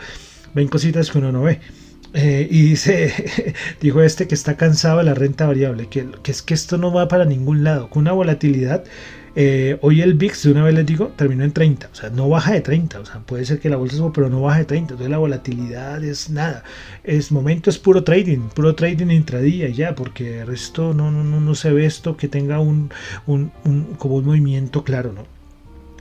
Ven 0.55 0.69
cositas 0.69 1.11
que 1.11 1.19
uno 1.19 1.33
no 1.33 1.43
ve. 1.43 1.61
Eh, 2.15 2.47
y 2.51 2.63
dice, 2.63 3.55
dijo 3.81 4.03
este 4.03 4.29
que 4.29 4.35
está 4.35 4.57
cansado 4.57 4.99
de 4.99 5.05
la 5.05 5.15
renta 5.15 5.47
variable, 5.47 5.89
que, 5.89 6.07
que 6.23 6.31
es 6.31 6.43
que 6.43 6.53
esto 6.53 6.77
no 6.77 6.93
va 6.93 7.09
para 7.09 7.25
ningún 7.25 7.65
lado, 7.65 7.89
con 7.89 8.03
una 8.03 8.13
volatilidad 8.13 8.85
eh, 9.35 9.79
hoy 9.81 10.03
el 10.03 10.15
VIX, 10.15 10.43
de 10.43 10.51
una 10.53 10.65
vez 10.65 10.75
les 10.75 10.87
digo, 10.87 11.09
terminó 11.17 11.45
en 11.45 11.53
30, 11.53 11.89
o 11.91 11.95
sea, 11.95 12.11
no 12.11 12.29
baja 12.29 12.53
de 12.53 12.61
30, 12.61 13.01
o 13.01 13.05
sea, 13.07 13.21
puede 13.21 13.45
ser 13.47 13.61
que 13.61 13.71
la 13.71 13.77
bolsa 13.77 13.97
suba, 13.97 14.13
pero 14.13 14.29
no 14.29 14.43
baja 14.43 14.59
de 14.59 14.65
30, 14.67 14.95
entonces 14.95 15.11
la 15.11 15.19
volatilidad 15.19 16.05
es 16.05 16.31
nada, 16.31 16.65
es 17.05 17.33
momento 17.33 17.71
es 17.71 17.79
puro 17.79 18.05
trading, 18.05 18.49
puro 18.55 18.75
trading 18.75 19.11
intradía 19.11 19.69
ya, 19.69 19.95
porque 19.95 20.41
el 20.41 20.47
resto 20.47 20.93
no, 20.95 21.11
no, 21.11 21.25
no, 21.25 21.41
no 21.41 21.55
se 21.55 21.73
ve 21.73 21.87
esto 21.87 22.17
que 22.17 22.29
tenga 22.29 22.61
un, 22.61 22.91
un, 23.27 23.53
como 23.99 24.17
un 24.17 24.27
movimiento 24.27 24.85
claro, 24.85 25.13
¿no? 25.13 25.27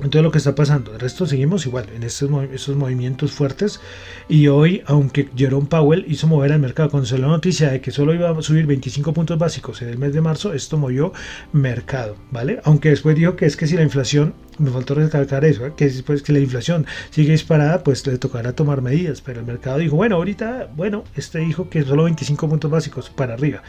Entonces 0.03 0.23
lo 0.23 0.31
que 0.31 0.39
está 0.39 0.55
pasando, 0.55 0.93
el 0.93 0.99
resto 0.99 1.25
seguimos 1.25 1.65
igual 1.65 1.85
en 1.95 2.03
estos, 2.03 2.29
esos 2.51 2.75
movimientos 2.75 3.31
fuertes 3.31 3.79
y 4.27 4.47
hoy, 4.47 4.81
aunque 4.85 5.29
Jerome 5.35 5.67
Powell 5.67 6.05
hizo 6.07 6.27
mover 6.27 6.51
al 6.51 6.59
mercado, 6.59 6.89
cuando 6.89 7.07
se 7.07 7.17
la 7.17 7.27
noticia 7.27 7.69
de 7.69 7.81
que 7.81 7.91
solo 7.91 8.13
iba 8.13 8.29
a 8.29 8.41
subir 8.41 8.65
25 8.65 9.13
puntos 9.13 9.37
básicos 9.37 9.81
en 9.81 9.89
el 9.89 9.97
mes 9.97 10.13
de 10.13 10.21
marzo, 10.21 10.53
esto 10.53 10.77
movió 10.77 11.13
mercado, 11.53 12.15
¿vale? 12.31 12.59
Aunque 12.63 12.89
después 12.89 13.15
dijo 13.15 13.35
que 13.35 13.45
es 13.45 13.55
que 13.55 13.67
si 13.67 13.75
la 13.75 13.83
inflación, 13.83 14.33
me 14.57 14.69
faltó 14.69 14.95
recalcar 14.95 15.45
eso, 15.45 15.65
¿eh? 15.65 15.73
que 15.75 15.85
después 15.85 16.21
que 16.21 16.33
la 16.33 16.39
inflación 16.39 16.85
sigue 17.09 17.31
disparada, 17.31 17.83
pues 17.83 18.05
le 18.05 18.17
tocará 18.17 18.53
tomar 18.53 18.81
medidas, 18.81 19.21
pero 19.21 19.39
el 19.39 19.45
mercado 19.45 19.77
dijo, 19.77 19.95
bueno, 19.95 20.17
ahorita, 20.17 20.69
bueno, 20.75 21.03
este 21.15 21.39
dijo 21.39 21.69
que 21.69 21.83
solo 21.83 22.03
25 22.03 22.49
puntos 22.49 22.71
básicos 22.71 23.09
para 23.09 23.33
arriba. 23.33 23.63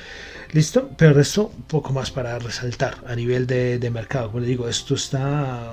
¿Listo? 0.53 0.91
Pero 0.99 1.19
esto 1.19 1.51
un 1.57 1.63
poco 1.63 1.95
más 1.95 2.11
para 2.11 2.39
resaltar 2.39 2.97
a 3.07 3.17
nivel 3.17 3.47
de, 3.47 3.91
mercado. 3.91 4.31
Como 4.31 4.45
digo, 4.45 4.69
esto 4.69 4.95
está 4.95 5.73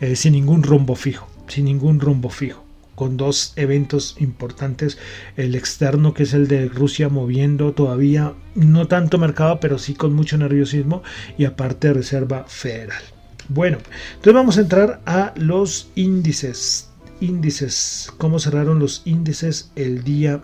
eh, 0.00 0.14
sin 0.14 0.32
ningún 0.32 0.62
rumbo 0.62 0.94
fijo, 0.94 1.28
sin 1.48 1.64
ningún 1.64 1.98
rumbo 1.98 2.30
fijo 2.30 2.64
con 2.94 3.16
dos 3.16 3.52
eventos 3.54 4.16
importantes, 4.18 4.98
el 5.36 5.54
externo 5.54 6.14
que 6.14 6.24
es 6.24 6.34
el 6.34 6.48
de 6.48 6.68
Rusia 6.68 7.08
moviendo 7.08 7.72
todavía 7.72 8.34
no 8.56 8.88
tanto 8.88 9.18
mercado, 9.18 9.60
pero 9.60 9.78
sí 9.78 9.94
con 9.94 10.14
mucho 10.14 10.36
nerviosismo 10.36 11.04
y 11.36 11.44
aparte 11.44 11.92
Reserva 11.92 12.44
Federal. 12.48 13.02
Bueno, 13.48 13.78
entonces 14.14 14.34
vamos 14.34 14.58
a 14.58 14.62
entrar 14.62 15.00
a 15.06 15.32
los 15.36 15.90
índices. 15.94 16.90
Índices, 17.20 18.12
cómo 18.18 18.40
cerraron 18.40 18.80
los 18.80 19.02
índices 19.04 19.70
el 19.76 20.02
día 20.02 20.42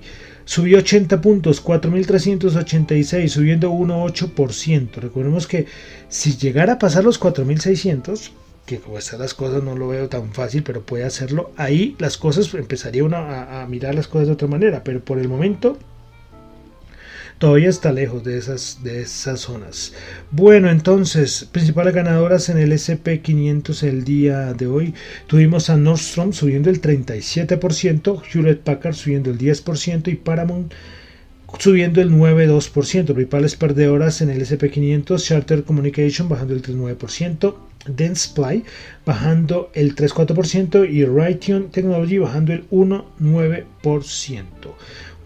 Subió 0.46 0.78
80 0.78 1.20
puntos, 1.20 1.62
4.386, 1.62 3.28
subiendo 3.28 3.72
1,8%. 3.72 4.94
Recordemos 4.94 5.48
que 5.48 5.66
si 6.08 6.36
llegara 6.36 6.74
a 6.74 6.78
pasar 6.78 7.02
los 7.02 7.20
4.600, 7.20 8.30
que 8.64 8.78
como 8.78 8.96
están 8.96 9.18
las 9.18 9.34
cosas 9.34 9.64
no 9.64 9.76
lo 9.76 9.88
veo 9.88 10.08
tan 10.08 10.32
fácil, 10.32 10.62
pero 10.62 10.86
puede 10.86 11.02
hacerlo, 11.02 11.50
ahí 11.56 11.96
las 11.98 12.16
cosas 12.16 12.54
empezaría 12.54 13.02
uno 13.02 13.16
a, 13.16 13.62
a 13.62 13.66
mirar 13.66 13.96
las 13.96 14.06
cosas 14.06 14.28
de 14.28 14.34
otra 14.34 14.46
manera. 14.46 14.84
Pero 14.84 15.04
por 15.04 15.18
el 15.18 15.28
momento 15.28 15.78
todavía 17.38 17.68
está 17.68 17.92
lejos 17.92 18.24
de 18.24 18.38
esas, 18.38 18.78
de 18.82 19.02
esas 19.02 19.40
zonas. 19.40 19.92
Bueno, 20.30 20.70
entonces, 20.70 21.48
principales 21.50 21.94
ganadoras 21.94 22.48
en 22.48 22.58
el 22.58 22.72
SP500 22.72 23.82
el 23.82 24.04
día 24.04 24.52
de 24.54 24.66
hoy. 24.66 24.94
Tuvimos 25.26 25.70
a 25.70 25.76
Nordstrom 25.76 26.32
subiendo 26.32 26.70
el 26.70 26.80
37%, 26.80 28.22
Hewlett 28.32 28.62
Packard 28.62 28.94
subiendo 28.94 29.30
el 29.30 29.38
10% 29.38 30.08
y 30.08 30.14
Paramount 30.16 30.72
subiendo 31.58 32.00
el 32.00 32.10
9,2%. 32.10 33.04
Principales 33.14 33.56
perdedoras 33.56 34.20
en 34.20 34.30
el 34.30 34.40
SP500, 34.42 35.22
Charter 35.22 35.64
Communication 35.64 36.28
bajando 36.28 36.54
el 36.54 36.62
3,9%, 36.62 37.54
Dentsply 37.86 38.64
bajando 39.04 39.70
el 39.74 39.94
3,4% 39.94 40.90
y 40.90 41.04
Raytheon 41.04 41.70
Technology 41.70 42.18
bajando 42.18 42.52
el 42.52 42.68
1,9%. 42.70 44.44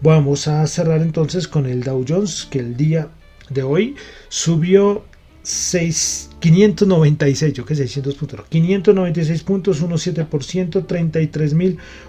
Vamos 0.03 0.47
a 0.47 0.65
cerrar 0.65 1.03
entonces 1.03 1.47
con 1.47 1.67
el 1.67 1.83
Dow 1.83 2.03
Jones, 2.07 2.47
que 2.49 2.57
el 2.57 2.75
día 2.75 3.09
de 3.51 3.61
hoy 3.61 3.95
subió 4.29 5.03
6, 5.43 6.31
596, 6.39 7.53
yo 7.53 7.65
que 7.65 7.75
600 7.75 8.15
puntos, 8.15 8.45
596 8.49 9.43
puntos, 9.43 9.83
1,7%, 9.83 10.87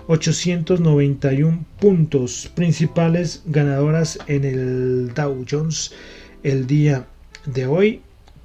33.891 0.09 1.65
puntos. 1.79 2.51
Principales 2.55 3.43
ganadoras 3.45 4.19
en 4.27 4.45
el 4.45 5.13
Dow 5.15 5.45
Jones 5.49 5.93
el 6.43 6.67
día 6.67 7.07
de 7.45 7.67
hoy. 7.67 8.01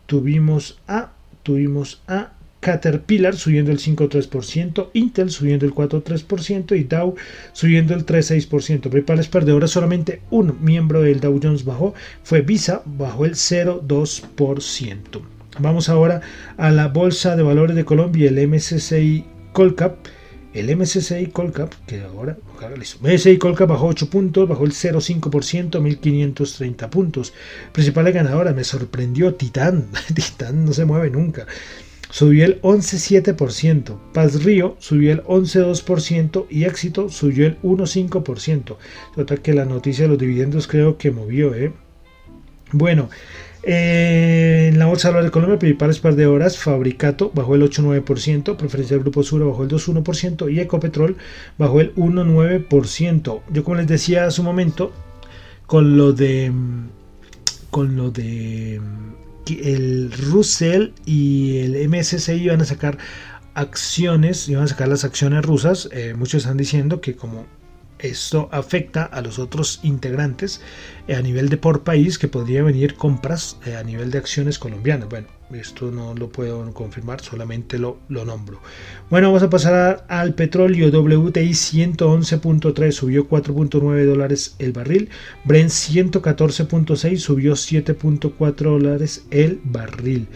Tuvimos 0.07 0.79
a, 0.88 1.13
tuvimos 1.43 2.01
a 2.07 2.33
Caterpillar 2.60 3.36
subiendo 3.36 3.72
el 3.72 3.80
5,3%, 3.80 4.89
Intel 4.93 5.30
subiendo 5.30 5.65
el 5.65 5.74
4,3% 5.74 6.78
y 6.78 6.84
Dow 6.84 7.15
subiendo 7.54 7.93
el 7.93 8.06
3,6%. 8.06 8.89
Principales 8.89 9.28
perdedoras 9.28 9.72
solamente 9.72 10.22
un 10.32 10.58
miembro 10.62 11.02
del 11.02 11.20
Dow 11.20 11.39
Jones 11.41 11.65
bajó, 11.65 11.93
fue 12.24 12.41
Visa, 12.41 12.82
bajó 12.86 13.26
el 13.26 13.36
0,2%. 13.36 15.22
Vamos 15.60 15.89
ahora 15.89 16.22
a 16.58 16.72
la 16.72 16.88
Bolsa 16.88 17.36
de 17.36 17.43
Valores 17.43 17.76
de 17.76 17.86
Colombia, 17.86 18.30
el 18.30 18.48
MSCI 18.48 19.26
Colcap. 19.54 19.98
El 20.54 20.76
MSCI 20.76 21.28
Colcap, 21.28 21.72
que 21.86 22.02
ahora, 22.02 22.36
MSCI 23.02 23.38
Colcap 23.38 23.70
bajó 23.70 23.88
8 23.88 24.10
puntos, 24.10 24.50
bajó 24.50 24.65
el 24.65 24.72
0,5%, 24.72 25.80
1530 25.80 26.89
puntos. 26.89 27.34
Principales 27.74 28.15
ganadoras, 28.15 28.56
me 28.56 28.63
sorprendió 28.63 29.36
Titán. 29.36 29.86
Titán 30.15 30.65
no 30.65 30.74
se 30.74 30.86
mueve 30.86 31.12
nunca 31.12 31.46
subió 32.17 32.45
el 32.45 32.60
11,7%, 32.63 33.95
Paz 34.12 34.43
Río 34.43 34.75
subió 34.80 35.12
el 35.12 35.23
11,2% 35.25 36.47
y 36.49 36.63
Éxito 36.63 37.10
subió 37.10 37.45
el 37.45 37.62
1,5%. 37.62 38.77
Nota 39.15 39.38
que 39.38 39.53
la 39.53 39.65
noticia 39.65 40.06
de 40.06 40.10
los 40.10 40.17
dividendos 40.17 40.67
creo 40.67 40.97
que 40.97 41.12
movió, 41.12 41.53
¿eh? 41.53 41.73
Bueno, 42.71 43.12
eh, 43.62 44.69
en 44.71 44.80
la 44.80 44.88
bolsa 44.88 45.12
de 45.12 45.30
Colombia, 45.30 45.60
principales 45.60 45.99
par 45.99 46.15
de 46.15 46.25
horas, 46.25 46.58
Fabricato 46.58 47.32
bajó 47.36 47.53
el 47.53 47.62
8,9%, 47.62 48.58
Preferencial 48.58 49.01
Grupo 49.01 49.21
Sur 49.21 49.45
bajó 49.45 49.62
el 49.62 49.69
2,1% 49.69 50.51
y 50.51 50.60
Ecopetrol 50.60 51.17
bajó 51.60 51.82
el 51.82 51.93
1,9%. 51.93 53.41
Yo 53.53 53.63
como 53.63 53.77
les 53.77 53.86
decía 53.86 54.25
hace 54.25 54.41
un 54.41 54.47
momento, 54.47 54.91
con 55.67 55.97
lo 55.97 56.13
de... 56.13 56.51
Con 57.69 57.95
lo 57.95 58.10
de 58.10 58.82
el 59.55 60.12
Russell 60.12 60.91
y 61.05 61.60
el 61.60 61.89
MSCI 61.89 62.33
iban 62.33 62.62
a 62.62 62.65
sacar 62.65 62.97
acciones, 63.53 64.47
iban 64.49 64.63
a 64.63 64.67
sacar 64.67 64.88
las 64.88 65.03
acciones 65.03 65.43
rusas. 65.43 65.89
Eh, 65.91 66.13
muchos 66.15 66.43
están 66.43 66.57
diciendo 66.57 67.01
que 67.01 67.15
como 67.15 67.45
esto 67.99 68.49
afecta 68.51 69.03
a 69.03 69.21
los 69.21 69.39
otros 69.39 69.79
integrantes 69.83 70.62
eh, 71.07 71.15
a 71.15 71.21
nivel 71.21 71.49
de 71.49 71.57
por 71.57 71.83
país 71.83 72.17
que 72.17 72.27
podría 72.27 72.63
venir 72.63 72.95
compras 72.95 73.57
eh, 73.65 73.75
a 73.75 73.83
nivel 73.83 74.12
de 74.12 74.17
acciones 74.17 74.60
colombianas. 74.60 75.10
Bueno, 75.10 75.27
esto 75.51 75.91
no 75.91 76.13
lo 76.13 76.29
puedo 76.29 76.73
confirmar, 76.73 77.21
solamente 77.21 77.79
lo, 77.79 77.99
lo 78.10 78.25
nombro. 78.25 78.60
Bueno, 79.10 79.27
vamos 79.27 79.43
a 79.43 79.49
pasar 79.49 80.05
al 80.10 80.33
petróleo. 80.33 80.89
WTI 80.89 81.51
111.3 81.51 82.91
subió 82.91 83.29
4.9 83.29 84.05
dólares 84.05 84.55
el 84.60 84.73
barril. 84.73 85.10
Brent 85.45 85.69
114.6 85.69 87.17
subió 87.17 87.53
7.4 87.53 88.55
dólares 88.55 89.25
el 89.31 89.62
barril. 89.63 90.27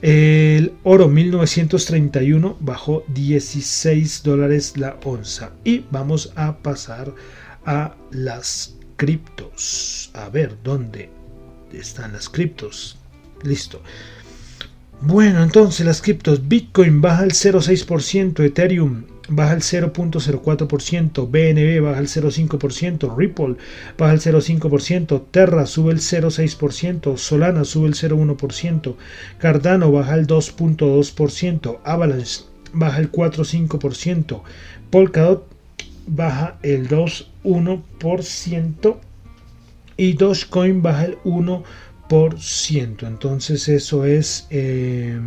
El 0.00 0.74
oro 0.84 1.08
1931 1.08 2.56
bajó 2.60 3.04
16 3.08 4.22
dólares 4.22 4.76
la 4.76 4.96
onza. 5.04 5.50
Y 5.64 5.84
vamos 5.90 6.32
a 6.36 6.58
pasar 6.58 7.12
a 7.66 7.96
las 8.12 8.76
criptos. 8.96 10.10
A 10.14 10.28
ver, 10.28 10.56
¿dónde 10.62 11.10
están 11.72 12.12
las 12.12 12.28
criptos? 12.28 12.96
Listo. 13.42 13.82
Bueno, 15.00 15.42
entonces 15.42 15.84
las 15.84 16.00
criptos. 16.00 16.46
Bitcoin 16.48 17.00
baja 17.00 17.24
el 17.24 17.32
0,6%, 17.32 18.44
Ethereum 18.44 19.04
baja 19.28 19.54
el 19.54 19.60
0.04%, 19.60 21.30
BNB 21.30 21.84
baja 21.84 22.00
el 22.00 22.08
0.5%, 22.08 23.16
Ripple 23.16 23.54
baja 23.96 24.12
el 24.12 24.20
0.5%, 24.20 25.22
Terra 25.30 25.66
sube 25.66 25.92
el 25.92 25.98
0.6%, 25.98 27.16
Solana 27.16 27.64
sube 27.64 27.86
el 27.88 27.94
0.1%, 27.94 28.96
Cardano 29.38 29.92
baja 29.92 30.14
el 30.14 30.26
2.2%, 30.26 31.78
Avalanche 31.84 32.40
baja 32.72 32.98
el 32.98 33.12
4.5%, 33.12 34.42
Polkadot 34.90 35.46
baja 36.06 36.58
el 36.62 36.88
2.1% 36.88 38.96
y 39.96 40.14
Dogecoin 40.14 40.82
baja 40.82 41.04
el 41.04 41.18
1%. 41.22 43.06
Entonces 43.06 43.68
eso 43.68 44.04
es... 44.06 44.48
Eh, 44.50 45.20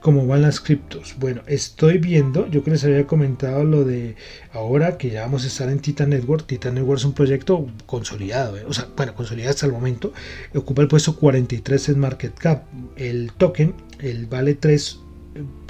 cómo 0.00 0.26
van 0.26 0.42
las 0.42 0.60
criptos. 0.60 1.16
Bueno, 1.18 1.42
estoy 1.46 1.98
viendo, 1.98 2.48
yo 2.48 2.62
que 2.64 2.70
les 2.70 2.84
había 2.84 3.06
comentado 3.06 3.64
lo 3.64 3.84
de 3.84 4.16
ahora 4.52 4.98
que 4.98 5.10
ya 5.10 5.22
vamos 5.22 5.44
a 5.44 5.48
estar 5.48 5.68
en 5.68 5.80
Titan 5.80 6.10
Network. 6.10 6.46
Titan 6.46 6.74
Network 6.74 6.98
es 6.98 7.04
un 7.04 7.14
proyecto 7.14 7.66
consolidado, 7.86 8.56
¿eh? 8.56 8.64
o 8.66 8.72
sea, 8.72 8.88
bueno, 8.96 9.14
consolidado 9.14 9.50
hasta 9.50 9.66
el 9.66 9.72
momento. 9.72 10.12
Ocupa 10.54 10.82
el 10.82 10.88
puesto 10.88 11.16
43 11.16 11.90
en 11.90 11.98
Market 11.98 12.34
Cap. 12.34 12.64
El 12.96 13.32
token, 13.32 13.74
el 14.00 14.26
vale 14.26 14.54
3 14.54 14.98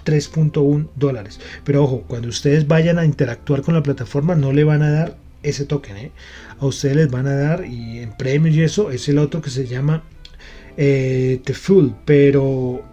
3.1 0.05 0.89
dólares. 0.97 1.41
Pero 1.65 1.85
ojo, 1.85 2.05
cuando 2.09 2.29
ustedes 2.29 2.67
vayan 2.67 2.99
a 2.99 3.05
interactuar 3.05 3.63
con 3.63 3.75
la 3.75 3.83
plataforma 3.83 4.35
no 4.35 4.53
le 4.53 4.65
van 4.65 4.83
a 4.83 4.91
dar 4.91 5.17
ese 5.43 5.65
token. 5.65 5.97
¿eh? 5.97 6.13
A 6.59 6.67
ustedes 6.67 6.97
les 6.97 7.11
van 7.11 7.27
a 7.27 7.35
dar 7.35 7.65
y 7.65 8.01
en 8.01 8.17
premios 8.17 8.55
y 8.57 8.63
eso 8.63 8.91
es 8.91 9.09
el 9.09 9.19
otro 9.19 9.41
que 9.41 9.51
se 9.51 9.67
llama 9.67 10.03
eh, 10.77 11.41
The 11.45 11.55
Full. 11.55 11.91
Pero 12.05 12.85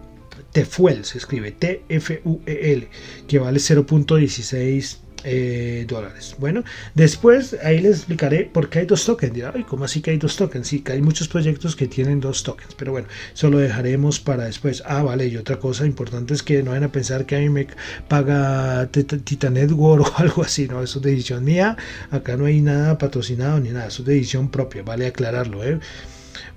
Tefuel, 0.52 1.04
se 1.04 1.18
escribe 1.18 1.52
T-F-U-E-L, 1.52 2.88
que 3.26 3.38
vale 3.38 3.58
0.16 3.58 4.98
eh, 5.22 5.84
dólares. 5.86 6.34
Bueno, 6.38 6.64
después 6.94 7.54
ahí 7.62 7.80
les 7.80 7.98
explicaré 7.98 8.44
por 8.44 8.70
qué 8.70 8.80
hay 8.80 8.86
dos 8.86 9.04
tokens. 9.04 9.34
Dirá, 9.34 9.52
¿cómo 9.68 9.84
así 9.84 10.00
que 10.00 10.12
hay 10.12 10.16
dos 10.16 10.36
tokens? 10.36 10.68
Sí, 10.68 10.80
que 10.80 10.92
hay 10.92 11.02
muchos 11.02 11.28
proyectos 11.28 11.76
que 11.76 11.86
tienen 11.86 12.20
dos 12.20 12.42
tokens, 12.42 12.74
pero 12.74 12.92
bueno, 12.92 13.08
eso 13.34 13.50
lo 13.50 13.58
dejaremos 13.58 14.18
para 14.18 14.44
después. 14.44 14.82
Ah, 14.86 15.02
vale, 15.02 15.26
y 15.26 15.36
otra 15.36 15.58
cosa 15.58 15.84
importante 15.84 16.32
es 16.32 16.42
que 16.42 16.62
no 16.62 16.70
vayan 16.70 16.84
a 16.84 16.92
pensar 16.92 17.26
que 17.26 17.36
a 17.36 17.40
mí 17.40 17.50
me 17.50 17.66
paga 18.08 18.88
Titan 18.90 19.54
Network 19.54 20.06
o 20.18 20.22
algo 20.22 20.42
así, 20.42 20.68
no, 20.68 20.82
eso 20.82 20.98
es 21.00 21.04
de 21.04 21.12
edición 21.12 21.44
mía. 21.44 21.76
Acá 22.10 22.36
no 22.36 22.46
hay 22.46 22.60
nada 22.62 22.96
patrocinado 22.96 23.60
ni 23.60 23.70
nada, 23.70 23.88
eso 23.88 24.02
es 24.02 24.06
de 24.06 24.14
edición 24.14 24.50
propia, 24.50 24.82
vale 24.82 25.06
aclararlo. 25.06 25.62
¿eh? 25.64 25.80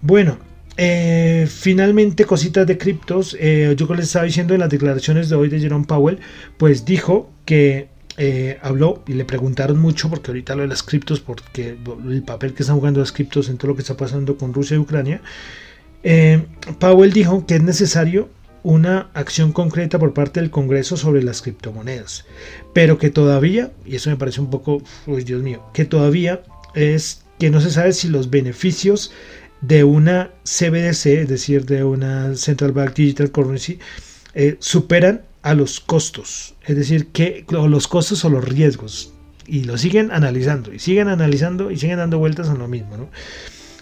Bueno, 0.01 0.37
eh, 0.77 1.47
finalmente, 1.49 2.25
cositas 2.25 2.65
de 2.65 2.77
criptos. 2.77 3.35
Eh, 3.39 3.75
yo 3.77 3.93
les 3.93 4.05
estaba 4.05 4.25
diciendo 4.25 4.53
en 4.53 4.59
las 4.59 4.69
declaraciones 4.69 5.29
de 5.29 5.35
hoy 5.35 5.49
de 5.49 5.59
Jerome 5.59 5.85
Powell, 5.85 6.19
pues 6.57 6.85
dijo 6.85 7.31
que 7.45 7.89
eh, 8.17 8.57
habló 8.61 9.03
y 9.07 9.13
le 9.13 9.25
preguntaron 9.25 9.79
mucho, 9.79 10.09
porque 10.09 10.31
ahorita 10.31 10.55
lo 10.55 10.63
de 10.63 10.67
las 10.67 10.83
criptos, 10.83 11.19
porque 11.19 11.77
el 12.09 12.23
papel 12.23 12.53
que 12.53 12.63
están 12.63 12.77
jugando 12.77 12.99
las 12.99 13.11
criptos 13.11 13.49
en 13.49 13.57
todo 13.57 13.69
lo 13.69 13.75
que 13.75 13.81
está 13.81 13.97
pasando 13.97 14.37
con 14.37 14.53
Rusia 14.53 14.75
y 14.75 14.79
Ucrania. 14.79 15.21
Powell 16.79 17.13
dijo 17.13 17.45
que 17.45 17.55
es 17.55 17.63
necesario 17.63 18.29
una 18.63 19.09
acción 19.13 19.51
concreta 19.51 19.99
por 19.99 20.13
parte 20.13 20.39
del 20.39 20.49
Congreso 20.49 20.97
sobre 20.97 21.21
las 21.21 21.41
criptomonedas, 21.41 22.25
pero 22.73 22.97
que 22.97 23.09
todavía, 23.09 23.71
y 23.85 23.95
eso 23.95 24.09
me 24.09 24.15
parece 24.15 24.41
un 24.41 24.49
poco, 24.49 24.81
pues 25.05 25.25
Dios 25.25 25.43
mío, 25.43 25.63
que 25.73 25.85
todavía 25.85 26.43
es 26.73 27.23
que 27.39 27.49
no 27.49 27.59
se 27.59 27.71
sabe 27.71 27.91
si 27.91 28.07
los 28.07 28.29
beneficios 28.29 29.11
de 29.63 29.83
una 29.83 30.31
CBDC, 30.43 31.05
es 31.05 31.29
decir, 31.29 31.65
de 31.65 31.83
una 31.83 32.35
Central 32.35 32.73
Bank 32.73 32.93
Digital 32.93 33.31
Currency, 33.31 33.79
eh, 34.33 34.57
superan 34.59 35.21
a 35.41 35.53
los 35.53 35.79
costos, 35.79 36.55
es 36.65 36.75
decir, 36.75 37.07
que 37.07 37.45
los 37.49 37.87
costos 37.87 38.23
o 38.25 38.29
los 38.29 38.43
riesgos, 38.43 39.13
y 39.45 39.63
lo 39.63 39.77
siguen 39.77 40.11
analizando, 40.11 40.73
y 40.73 40.79
siguen 40.79 41.07
analizando 41.07 41.71
y 41.71 41.77
siguen 41.77 41.97
dando 41.97 42.17
vueltas 42.17 42.49
a 42.49 42.55
lo 42.55 42.67
mismo, 42.67 42.97
¿no? 42.97 43.09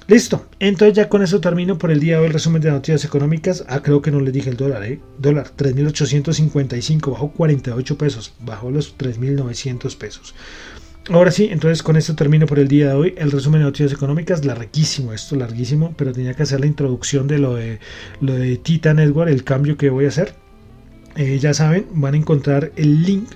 Listo, 0.07 0.47
entonces 0.59 0.95
ya 0.95 1.07
con 1.07 1.21
eso 1.21 1.39
termino 1.39 1.77
por 1.77 1.91
el 1.91 1.99
día 1.99 2.15
de 2.15 2.21
hoy 2.21 2.27
el 2.27 2.33
resumen 2.33 2.61
de 2.61 2.71
noticias 2.71 3.05
económicas. 3.05 3.63
Ah, 3.69 3.81
creo 3.81 4.01
que 4.01 4.11
no 4.11 4.19
les 4.19 4.33
dije 4.33 4.49
el 4.49 4.57
dólar, 4.57 4.83
¿eh? 4.83 4.99
Dólar 5.19 5.51
3.855, 5.55 7.11
bajó 7.11 7.31
48 7.31 7.97
pesos, 7.97 8.33
bajó 8.39 8.71
los 8.71 8.97
3.900 8.97 9.95
pesos. 9.97 10.35
Ahora 11.09 11.31
sí, 11.31 11.49
entonces 11.51 11.81
con 11.81 11.97
esto 11.97 12.15
termino 12.15 12.45
por 12.45 12.59
el 12.59 12.67
día 12.67 12.89
de 12.89 12.93
hoy. 12.93 13.13
El 13.17 13.31
resumen 13.31 13.61
de 13.61 13.65
noticias 13.65 13.91
económicas, 13.91 14.45
larguísimo 14.45 15.13
esto, 15.13 15.35
larguísimo, 15.35 15.95
pero 15.97 16.13
tenía 16.13 16.35
que 16.35 16.43
hacer 16.43 16.59
la 16.59 16.67
introducción 16.67 17.27
de 17.27 17.39
lo 17.39 17.55
de, 17.55 17.79
lo 18.19 18.33
de 18.35 18.57
Titan 18.57 18.97
Network, 18.97 19.31
el 19.31 19.43
cambio 19.43 19.77
que 19.77 19.89
voy 19.89 20.05
a 20.05 20.09
hacer. 20.09 20.35
Eh, 21.15 21.39
ya 21.39 21.53
saben, 21.55 21.87
van 21.93 22.13
a 22.13 22.17
encontrar 22.17 22.71
el 22.75 23.01
link 23.03 23.29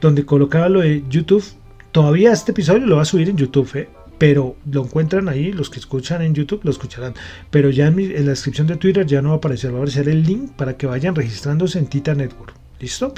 donde 0.00 0.26
colocaba 0.26 0.68
lo 0.68 0.80
de 0.80 1.04
YouTube. 1.08 1.44
Todavía 1.90 2.32
este 2.32 2.52
episodio 2.52 2.86
lo 2.86 2.96
va 2.96 3.02
a 3.02 3.06
subir 3.06 3.30
en 3.30 3.38
YouTube, 3.38 3.70
¿eh? 3.74 3.88
pero 4.18 4.56
lo 4.70 4.84
encuentran 4.84 5.28
ahí, 5.30 5.52
los 5.52 5.70
que 5.70 5.78
escuchan 5.78 6.20
en 6.20 6.34
YouTube 6.34 6.60
lo 6.64 6.70
escucharán. 6.70 7.14
Pero 7.50 7.70
ya 7.70 7.86
en, 7.86 7.98
en 7.98 8.24
la 8.24 8.30
descripción 8.30 8.66
de 8.66 8.76
Twitter 8.76 9.06
ya 9.06 9.22
no 9.22 9.30
va 9.30 9.36
a 9.36 9.38
aparecer, 9.38 9.70
va 9.70 9.76
a 9.76 9.78
aparecer 9.78 10.10
el 10.10 10.22
link 10.22 10.52
para 10.52 10.76
que 10.76 10.86
vayan 10.86 11.14
registrándose 11.14 11.78
en 11.78 11.86
Titan 11.86 12.18
Network. 12.18 12.54
¿Listo? 12.78 13.14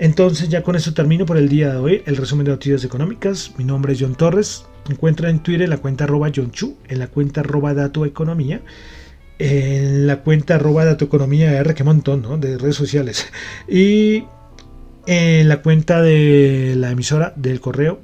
Entonces 0.00 0.48
ya 0.48 0.62
con 0.62 0.74
eso 0.76 0.94
termino 0.94 1.26
por 1.26 1.36
el 1.36 1.50
día 1.50 1.72
de 1.72 1.76
hoy 1.76 2.02
el 2.06 2.16
resumen 2.16 2.46
de 2.46 2.52
noticias 2.52 2.82
económicas. 2.84 3.52
Mi 3.58 3.64
nombre 3.64 3.92
es 3.92 4.00
John 4.00 4.14
Torres. 4.14 4.64
Encuentra 4.88 5.28
en 5.28 5.40
Twitter 5.40 5.68
la 5.68 5.76
cuenta 5.76 6.04
arroba 6.04 6.30
John 6.34 6.52
Chu, 6.52 6.78
en 6.88 7.00
la 7.00 7.08
cuenta 7.08 7.42
arroba 7.42 7.74
Dato 7.74 8.06
Economía, 8.06 8.62
en 9.38 10.06
la 10.06 10.22
cuenta 10.22 10.54
arroba 10.54 10.86
Dato 10.86 11.04
Economía 11.04 11.52
R, 11.52 11.74
que 11.74 11.84
montón 11.84 12.22
¿no? 12.22 12.38
de 12.38 12.56
redes 12.56 12.76
sociales. 12.76 13.28
Y 13.68 14.24
en 15.06 15.50
la 15.50 15.60
cuenta 15.60 16.00
de 16.00 16.76
la 16.78 16.92
emisora 16.92 17.34
del 17.36 17.60
correo 17.60 18.00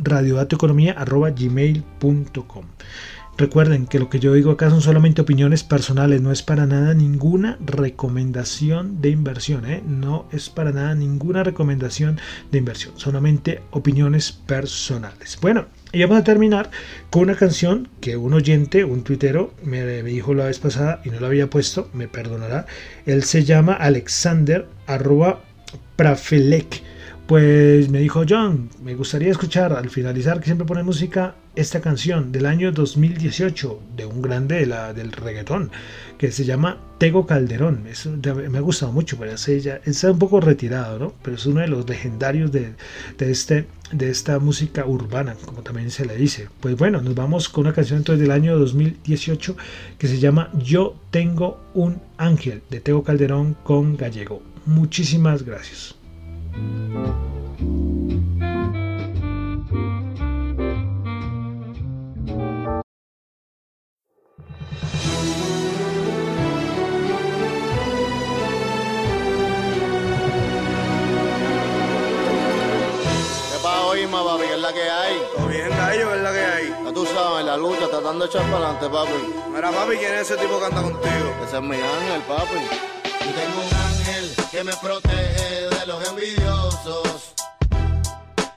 radiodatoeconomía.gmail.com. 0.00 2.64
Recuerden 3.38 3.86
que 3.86 4.00
lo 4.00 4.10
que 4.10 4.18
yo 4.18 4.34
digo 4.34 4.50
acá 4.50 4.68
son 4.68 4.80
solamente 4.80 5.20
opiniones 5.20 5.62
personales, 5.62 6.20
no 6.20 6.32
es 6.32 6.42
para 6.42 6.66
nada 6.66 6.92
ninguna 6.92 7.56
recomendación 7.60 9.00
de 9.00 9.10
inversión, 9.10 9.64
¿eh? 9.64 9.80
no 9.86 10.26
es 10.32 10.50
para 10.50 10.72
nada 10.72 10.96
ninguna 10.96 11.44
recomendación 11.44 12.18
de 12.50 12.58
inversión, 12.58 12.94
solamente 12.96 13.62
opiniones 13.70 14.32
personales. 14.32 15.38
Bueno, 15.40 15.66
y 15.92 16.02
vamos 16.02 16.18
a 16.18 16.24
terminar 16.24 16.72
con 17.10 17.22
una 17.22 17.36
canción 17.36 17.88
que 18.00 18.16
un 18.16 18.34
oyente, 18.34 18.84
un 18.84 19.04
tuitero, 19.04 19.54
me, 19.62 20.02
dijo 20.02 20.34
la 20.34 20.46
vez 20.46 20.58
pasada 20.58 21.00
y 21.04 21.10
no 21.10 21.20
la 21.20 21.28
había 21.28 21.48
puesto, 21.48 21.88
me 21.92 22.08
perdonará. 22.08 22.66
Él 23.06 23.22
se 23.22 23.44
llama 23.44 23.74
Alexander 23.74 24.66
arroba 24.88 25.42
pues 27.28 27.90
me 27.90 27.98
dijo 27.98 28.22
John, 28.26 28.70
me 28.82 28.94
gustaría 28.94 29.30
escuchar 29.30 29.74
al 29.74 29.90
finalizar 29.90 30.38
que 30.38 30.46
siempre 30.46 30.66
pone 30.66 30.82
música 30.82 31.34
esta 31.58 31.80
canción 31.80 32.30
del 32.30 32.46
año 32.46 32.70
2018 32.70 33.80
de 33.96 34.06
un 34.06 34.22
grande 34.22 34.60
de 34.60 34.66
la, 34.66 34.92
del 34.92 35.10
reggaetón 35.10 35.72
que 36.16 36.30
se 36.30 36.44
llama 36.44 36.78
Tego 36.98 37.26
Calderón. 37.26 37.82
me 38.50 38.58
ha 38.58 38.60
gustado 38.60 38.92
mucho, 38.92 39.18
pero 39.18 39.34
ya 39.34 39.80
está 39.84 40.10
un 40.12 40.18
poco 40.18 40.40
retirado, 40.40 40.98
¿no? 40.98 41.14
Pero 41.22 41.36
es 41.36 41.46
uno 41.46 41.60
de 41.60 41.68
los 41.68 41.88
legendarios 41.88 42.52
de, 42.52 42.74
de, 43.18 43.30
este, 43.30 43.66
de 43.90 44.08
esta 44.08 44.38
música 44.38 44.86
urbana, 44.86 45.34
como 45.44 45.62
también 45.62 45.90
se 45.90 46.06
le 46.06 46.16
dice. 46.16 46.48
Pues 46.60 46.76
bueno, 46.76 47.00
nos 47.00 47.14
vamos 47.16 47.48
con 47.48 47.66
una 47.66 47.74
canción 47.74 47.98
entonces 47.98 48.20
del 48.20 48.30
año 48.30 48.56
2018 48.56 49.56
que 49.98 50.06
se 50.06 50.18
llama 50.20 50.50
Yo 50.62 50.94
tengo 51.10 51.60
un 51.74 52.00
ángel 52.18 52.62
de 52.70 52.80
Tego 52.80 53.02
Calderón 53.02 53.56
con 53.64 53.96
Gallego. 53.96 54.42
Muchísimas 54.64 55.42
gracias. 55.42 55.96
Lucha, 77.58 77.88
tratando 77.88 78.24
de 78.24 78.30
echar 78.30 78.42
para 78.50 78.68
adelante, 78.68 78.88
papi. 78.88 79.50
Mira, 79.52 79.70
papi, 79.70 79.96
¿quién 79.96 80.14
es 80.14 80.30
ese 80.30 80.36
tipo 80.36 80.58
que 80.58 80.66
anda 80.66 80.82
contigo? 80.82 81.34
Ese 81.44 81.56
es 81.56 81.62
mi 81.62 81.76
ángel, 81.76 82.22
papi. 82.22 82.54
Yo 83.04 83.34
tengo 83.34 83.60
un 83.60 83.74
ángel 83.74 84.34
que 84.50 84.64
me 84.64 84.72
protege 84.76 85.68
de 85.68 85.86
los 85.86 86.08
envidiosos. 86.08 87.34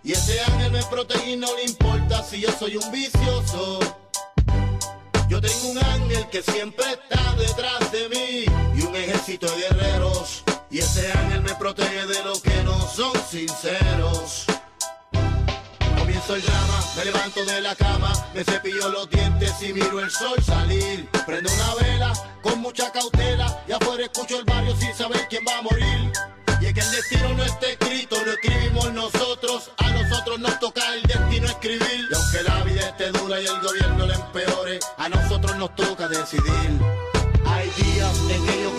Y 0.04 0.14
ese 0.14 0.42
ángel 0.42 0.72
me 0.72 0.84
protege 0.84 1.32
y 1.32 1.38
no 1.38 1.48
le 1.56 1.64
importa 1.64 2.24
si 2.24 2.42
yo 2.42 2.50
soy 2.52 2.78
un 2.78 2.92
vicioso. 2.92 3.80
Yo 5.28 5.40
tengo 5.42 5.72
un 5.72 5.78
ángel 5.78 6.28
que 6.30 6.42
siempre 6.42 6.86
está 6.92 7.34
detrás 7.36 7.92
de 7.92 8.10
mí 8.10 8.46
y 8.76 8.82
un 8.82 8.96
ejército 8.96 9.48
de 9.48 9.62
guerreros. 9.62 10.44
Y 10.70 10.80
ese 10.80 11.12
ángel 11.12 11.42
me 11.42 11.56
protege 11.56 12.06
de 12.06 12.24
los 12.24 12.42
que 12.42 12.64
no 12.64 12.80
son 12.88 13.14
sinceros 13.30 14.46
el 16.36 16.42
drama, 16.42 16.84
me 16.96 17.06
levanto 17.06 17.46
de 17.46 17.62
la 17.62 17.76
cama, 17.76 18.12
me 18.34 18.44
cepillo 18.44 18.90
los 18.90 19.10
dientes 19.10 19.54
y 19.62 19.74
miro 19.74 20.00
el 20.00 20.10
sol 20.10 20.42
salir. 20.44 21.08
Prendo 21.26 21.52
una 21.52 21.76
vela 21.76 22.14
con 22.42 22.60
mucha 22.62 22.92
cautela 22.92 23.64
y 23.68 23.72
afuera 23.72 24.04
escucho 24.04 24.40
el 24.40 24.46
barrio 24.46 24.76
sin 24.76 24.94
saber 24.94 25.28
quién 25.30 25.44
va 25.48 25.58
a 25.58 25.62
morir. 25.62 26.12
Y 26.62 26.66
es 26.68 26.74
que 26.74 26.80
el 26.80 26.92
destino 26.92 27.34
no 27.34 27.44
está 27.44 27.68
escrito, 27.68 28.16
lo 28.24 28.32
escribimos 28.34 28.94
nosotros, 28.94 29.72
a 29.78 29.90
nosotros 29.90 30.40
nos 30.40 30.60
toca 30.60 30.82
el 30.94 31.02
destino 31.04 31.48
escribir. 31.48 32.08
Y 32.12 32.16
aunque 32.16 32.44
la 32.44 32.64
vida 32.64 32.90
esté 32.90 33.12
dura 33.12 33.42
y 33.42 33.46
el 33.46 33.60
gobierno 33.62 34.06
le 34.06 34.14
empeore, 34.14 34.80
a 34.98 35.10
nosotros 35.10 35.58
nos 35.58 35.76
toca 35.76 36.08
decidir. 36.08 36.80
Hay 37.46 37.70
días 37.72 38.18
en 38.30 38.46
que 38.46 38.64
yo 38.64 38.72